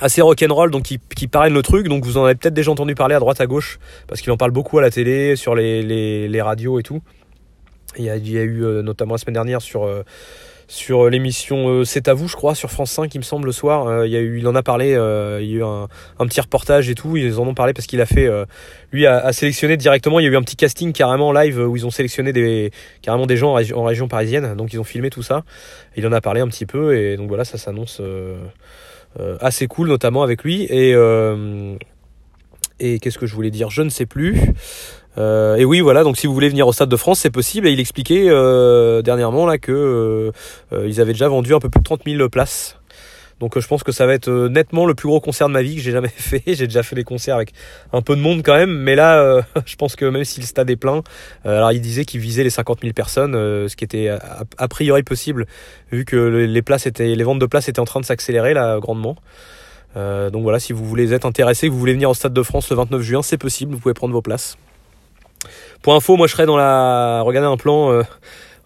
assez 0.00 0.20
rock'n'roll, 0.20 0.70
donc 0.70 0.84
qui, 0.84 1.28
parraine 1.28 1.54
le 1.54 1.62
truc. 1.62 1.88
Donc 1.88 2.04
vous 2.04 2.18
en 2.18 2.24
avez 2.24 2.34
peut-être 2.34 2.54
déjà 2.54 2.70
entendu 2.70 2.94
parler 2.94 3.14
à 3.14 3.20
droite 3.20 3.40
à 3.40 3.46
gauche, 3.46 3.78
parce 4.06 4.20
qu'il 4.20 4.32
en 4.32 4.36
parle 4.36 4.52
beaucoup 4.52 4.78
à 4.78 4.82
la 4.82 4.90
télé, 4.90 5.36
sur 5.36 5.54
les, 5.54 6.42
radios 6.42 6.78
et 6.78 6.82
tout. 6.82 7.02
Il 7.98 8.04
y 8.04 8.10
a, 8.10 8.16
il 8.16 8.30
y 8.30 8.38
a 8.38 8.42
eu 8.42 8.62
notamment 8.82 9.14
la 9.14 9.18
semaine 9.18 9.34
dernière 9.34 9.60
sur 9.60 9.86
sur 10.68 11.08
l'émission 11.08 11.68
euh, 11.68 11.84
C'est 11.84 12.08
à 12.08 12.14
vous, 12.14 12.28
je 12.28 12.36
crois, 12.36 12.54
sur 12.54 12.70
France 12.70 12.90
5, 12.92 13.14
il 13.14 13.18
me 13.18 13.22
semble, 13.22 13.46
le 13.46 13.52
soir. 13.52 13.86
Euh, 13.86 14.06
il, 14.06 14.16
a 14.16 14.20
eu, 14.20 14.38
il 14.38 14.48
en 14.48 14.54
a 14.54 14.62
parlé, 14.62 14.94
euh, 14.94 15.40
il 15.42 15.50
y 15.50 15.54
a 15.54 15.58
eu 15.58 15.62
un, 15.62 15.88
petit 16.26 16.40
reportage 16.40 16.88
et 16.88 16.94
tout. 16.94 17.16
Ils 17.16 17.38
en 17.38 17.46
ont 17.46 17.54
parlé 17.54 17.72
parce 17.72 17.86
qu'il 17.86 18.00
a 18.00 18.06
fait, 18.06 18.28
lui, 18.92 19.06
a, 19.06 19.32
sélectionné 19.32 19.76
directement. 19.76 20.20
Il 20.20 20.24
y 20.24 20.26
a 20.26 20.30
eu 20.30 20.36
un 20.36 20.42
petit 20.42 20.56
casting 20.56 20.92
carrément 20.92 21.32
live 21.32 21.58
où 21.58 21.76
ils 21.76 21.86
ont 21.86 21.90
sélectionné 21.90 22.32
des, 22.32 22.70
carrément 23.02 23.26
des 23.26 23.36
gens 23.36 23.50
en, 23.50 23.84
région 23.84 24.08
parisienne. 24.08 24.54
Donc 24.54 24.72
ils 24.72 24.78
ont 24.78 24.84
filmé 24.84 25.10
tout 25.10 25.22
ça. 25.22 25.44
Il 25.96 26.06
en 26.06 26.12
a 26.12 26.20
parlé 26.20 26.40
un 26.40 26.48
petit 26.48 26.66
peu 26.66 26.96
et 26.96 27.16
donc 27.16 27.28
voilà, 27.28 27.44
ça 27.44 27.58
s'annonce 27.58 28.00
assez 29.40 29.66
cool, 29.66 29.88
notamment 29.88 30.22
avec 30.22 30.42
lui. 30.42 30.64
Et 32.80 32.98
qu'est-ce 32.98 33.18
que 33.18 33.26
je 33.26 33.34
voulais 33.34 33.50
dire? 33.50 33.70
Je 33.70 33.82
ne 33.82 33.90
sais 33.90 34.06
plus. 34.06 34.36
Euh, 35.18 35.56
et 35.56 35.64
oui, 35.64 35.80
voilà. 35.80 36.04
Donc, 36.04 36.16
si 36.16 36.26
vous 36.26 36.34
voulez 36.34 36.48
venir 36.48 36.66
au 36.66 36.72
Stade 36.72 36.88
de 36.88 36.96
France, 36.96 37.20
c'est 37.20 37.30
possible. 37.30 37.66
Et 37.66 37.72
il 37.72 37.80
expliquait 37.80 38.26
euh, 38.28 39.02
dernièrement 39.02 39.46
là 39.46 39.58
que 39.58 40.32
euh, 40.72 41.00
avaient 41.00 41.12
déjà 41.12 41.28
vendu 41.28 41.54
un 41.54 41.60
peu 41.60 41.68
plus 41.68 41.80
de 41.80 41.84
30 41.84 42.02
000 42.06 42.28
places. 42.28 42.78
Donc, 43.40 43.58
je 43.58 43.66
pense 43.66 43.82
que 43.82 43.90
ça 43.90 44.06
va 44.06 44.14
être 44.14 44.30
nettement 44.30 44.86
le 44.86 44.94
plus 44.94 45.08
gros 45.08 45.20
concert 45.20 45.48
de 45.48 45.52
ma 45.52 45.62
vie 45.62 45.74
que 45.74 45.82
j'ai 45.82 45.90
jamais 45.90 46.08
fait. 46.16 46.42
j'ai 46.46 46.66
déjà 46.66 46.84
fait 46.84 46.94
des 46.94 47.02
concerts 47.02 47.34
avec 47.34 47.52
un 47.92 48.00
peu 48.00 48.14
de 48.14 48.20
monde 48.20 48.42
quand 48.44 48.54
même, 48.54 48.70
mais 48.70 48.94
là, 48.94 49.42
je 49.66 49.74
pense 49.74 49.96
que 49.96 50.04
même 50.04 50.24
si 50.24 50.38
le 50.38 50.46
stade 50.46 50.70
est 50.70 50.76
plein, 50.76 51.02
alors 51.44 51.72
il 51.72 51.80
disait 51.80 52.04
qu'il 52.04 52.20
visait 52.20 52.44
les 52.44 52.50
50 52.50 52.82
000 52.82 52.92
personnes, 52.92 53.32
ce 53.32 53.74
qui 53.74 53.82
était 53.82 54.10
a, 54.10 54.68
priori 54.68 55.02
possible 55.02 55.46
vu 55.90 56.04
que 56.04 56.16
les 56.16 56.46
les 56.52 57.24
ventes 57.24 57.40
de 57.40 57.46
places 57.46 57.68
étaient 57.68 57.80
en 57.80 57.84
train 57.84 57.98
de 57.98 58.04
s'accélérer 58.04 58.54
là 58.54 58.78
grandement. 58.78 59.16
donc 59.96 60.42
voilà, 60.42 60.60
si 60.60 60.72
vous 60.72 60.84
voulez 60.84 61.12
être 61.12 61.26
intéressé, 61.26 61.66
que 61.66 61.72
vous 61.72 61.80
voulez 61.80 61.94
venir 61.94 62.10
au 62.10 62.14
Stade 62.14 62.32
de 62.32 62.42
France 62.44 62.70
le 62.70 62.76
29 62.76 63.02
juin, 63.02 63.22
c'est 63.22 63.38
possible. 63.38 63.74
Vous 63.74 63.80
pouvez 63.80 63.94
prendre 63.94 64.14
vos 64.14 64.22
places. 64.22 64.56
Pour 65.82 65.94
info, 65.94 66.16
moi 66.16 66.26
je 66.26 66.32
serais 66.32 66.46
dans 66.46 66.56
la. 66.56 67.22
Regardez 67.22 67.48
un 67.48 67.56
plan. 67.56 67.92
Euh, 67.92 68.02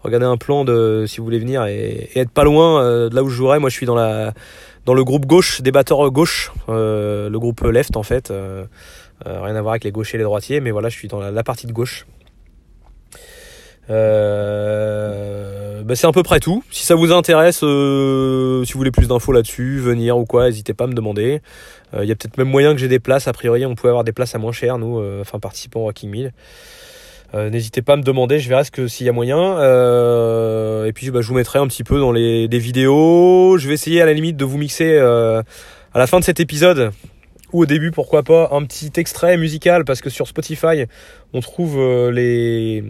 un 0.04 0.36
plan 0.36 0.64
de 0.64 1.04
si 1.08 1.18
vous 1.18 1.24
voulez 1.24 1.40
venir 1.40 1.66
et, 1.66 2.10
être 2.14 2.30
pas 2.30 2.44
loin 2.44 2.80
euh, 2.80 3.08
de 3.08 3.14
là 3.16 3.24
où 3.24 3.28
je 3.28 3.34
jouerai. 3.34 3.58
Moi 3.58 3.70
je 3.70 3.74
suis 3.74 3.86
dans 3.86 3.96
la 3.96 4.34
dans 4.84 4.94
le 4.94 5.02
groupe 5.02 5.26
gauche, 5.26 5.62
des 5.62 5.72
batteurs 5.72 6.10
gauche, 6.12 6.52
euh, 6.68 7.28
le 7.28 7.38
groupe 7.40 7.62
left 7.62 7.96
en 7.96 8.04
fait. 8.04 8.32
rien 9.24 9.56
à 9.56 9.62
voir 9.62 9.72
avec 9.72 9.82
les 9.82 9.90
gauchers 9.90 10.16
et 10.16 10.18
les 10.18 10.24
droitiers, 10.24 10.60
mais 10.60 10.70
voilà, 10.70 10.90
je 10.90 10.96
suis 10.96 11.08
dans 11.08 11.18
la, 11.18 11.42
partie 11.42 11.66
de 11.66 11.72
gauche. 11.72 12.06
Bah, 13.88 13.94
c'est 15.94 16.06
à 16.06 16.12
peu 16.12 16.22
près 16.22 16.40
tout. 16.40 16.64
Si 16.70 16.84
ça 16.84 16.94
vous 16.94 17.12
intéresse, 17.12 17.58
si 17.58 17.64
vous 17.64 18.78
voulez 18.78 18.90
plus 18.90 19.08
d'infos 19.08 19.32
là-dessus, 19.32 19.78
venir 19.78 20.18
ou 20.18 20.24
quoi, 20.24 20.46
n'hésitez 20.46 20.74
pas 20.74 20.84
à 20.84 20.86
me 20.88 20.94
demander. 20.94 21.40
Il 21.94 22.04
y 22.04 22.12
a 22.12 22.16
peut-être 22.16 22.38
même 22.38 22.48
moyen 22.48 22.72
que 22.72 22.78
j'ai 22.78 22.88
des 22.88 22.98
places. 22.98 23.28
A 23.28 23.32
priori, 23.32 23.64
on 23.64 23.74
pouvait 23.74 23.90
avoir 23.90 24.04
des 24.04 24.12
places 24.12 24.34
à 24.34 24.38
moins 24.38 24.52
cher, 24.52 24.78
nous, 24.78 25.00
enfin 25.20 25.38
participants 25.38 25.80
au 25.80 25.84
Rocking 25.84 26.10
Mill. 26.10 26.32
Euh, 27.34 27.50
n'hésitez 27.50 27.82
pas 27.82 27.94
à 27.94 27.96
me 27.96 28.02
demander, 28.02 28.38
je 28.38 28.48
verrai 28.48 28.62
s'il 28.88 29.06
y 29.06 29.08
a 29.08 29.12
moyen. 29.12 29.58
Euh, 29.58 30.86
et 30.86 30.92
puis 30.92 31.10
bah, 31.10 31.20
je 31.20 31.28
vous 31.28 31.34
mettrai 31.34 31.58
un 31.58 31.66
petit 31.66 31.84
peu 31.84 31.98
dans 31.98 32.12
les 32.12 32.48
des 32.48 32.58
vidéos. 32.58 33.58
Je 33.58 33.68
vais 33.68 33.74
essayer 33.74 34.00
à 34.00 34.06
la 34.06 34.12
limite 34.12 34.36
de 34.36 34.44
vous 34.44 34.58
mixer 34.58 34.96
euh, 34.98 35.42
à 35.92 35.98
la 35.98 36.06
fin 36.06 36.18
de 36.20 36.24
cet 36.24 36.40
épisode 36.40 36.92
ou 37.52 37.62
au 37.62 37.66
début 37.66 37.90
pourquoi 37.90 38.22
pas 38.22 38.48
un 38.52 38.64
petit 38.64 38.90
extrait 38.96 39.36
musical 39.36 39.84
parce 39.84 40.00
que 40.00 40.10
sur 40.10 40.26
Spotify 40.26 40.84
on 41.32 41.40
trouve 41.40 41.80
les 42.10 42.82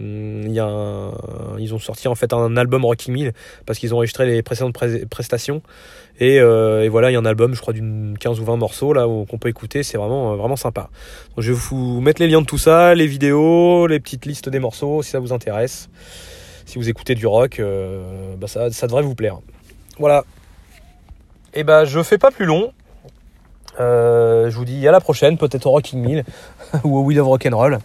y 0.47 0.59
a 0.59 1.11
ils 1.59 1.73
ont 1.75 1.79
sorti 1.79 2.07
en 2.07 2.15
fait 2.15 2.33
un 2.33 2.57
album 2.57 2.83
Rocking 2.83 3.13
Mill 3.13 3.33
parce 3.65 3.77
qu'ils 3.77 3.93
ont 3.93 3.97
enregistré 3.97 4.25
les 4.25 4.41
précédentes 4.41 4.75
prestations 5.09 5.61
euh, 6.21 6.83
et, 6.83 6.89
voilà, 6.89 7.09
il 7.09 7.13
y 7.13 7.15
a 7.15 7.19
un 7.19 7.25
album, 7.25 7.53
je 7.53 7.61
crois, 7.61 7.73
d'une 7.73 8.17
15 8.19 8.39
ou 8.39 8.45
20 8.45 8.57
morceaux 8.57 8.93
là 8.93 9.05
qu'on 9.05 9.37
peut 9.37 9.49
écouter. 9.49 9.83
C'est 9.83 9.97
vraiment, 9.97 10.33
euh, 10.33 10.35
vraiment 10.35 10.55
sympa. 10.55 10.89
Je 11.37 11.51
vais 11.51 11.57
vous 11.57 12.01
mettre 12.01 12.21
les 12.21 12.27
liens 12.27 12.41
de 12.41 12.45
tout 12.45 12.57
ça, 12.57 12.95
les 12.95 13.07
vidéos, 13.07 13.87
les 13.87 13.99
petites 13.99 14.25
listes 14.25 14.49
des 14.49 14.59
morceaux 14.59 15.03
si 15.03 15.11
ça 15.11 15.19
vous 15.19 15.33
intéresse. 15.33 15.89
Si 16.65 16.77
vous 16.77 16.89
écoutez 16.89 17.15
du 17.15 17.27
rock, 17.27 17.59
euh, 17.59 18.35
bah 18.37 18.47
ça, 18.47 18.71
ça, 18.71 18.87
devrait 18.87 19.03
vous 19.03 19.15
plaire. 19.15 19.39
Voilà. 19.99 20.25
Et 21.53 21.63
bah, 21.63 21.85
je 21.85 22.01
fais 22.03 22.17
pas 22.17 22.31
plus 22.31 22.45
long. 22.45 22.73
Je 23.79 24.55
vous 24.55 24.65
dis 24.65 24.87
à 24.87 24.91
la 24.91 24.99
prochaine, 24.99 25.37
peut-être 25.37 25.65
au 25.67 25.71
Rocking 25.71 26.01
Mill 26.01 26.23
ou 26.83 26.97
au 26.97 27.03
Wheel 27.03 27.19
of 27.19 27.27
Rock'n'Roll. 27.27 27.79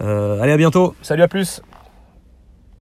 allez, 0.00 0.52
à 0.52 0.56
bientôt. 0.56 0.94
Salut, 1.02 1.22
à 1.22 1.28
plus. 1.28 1.62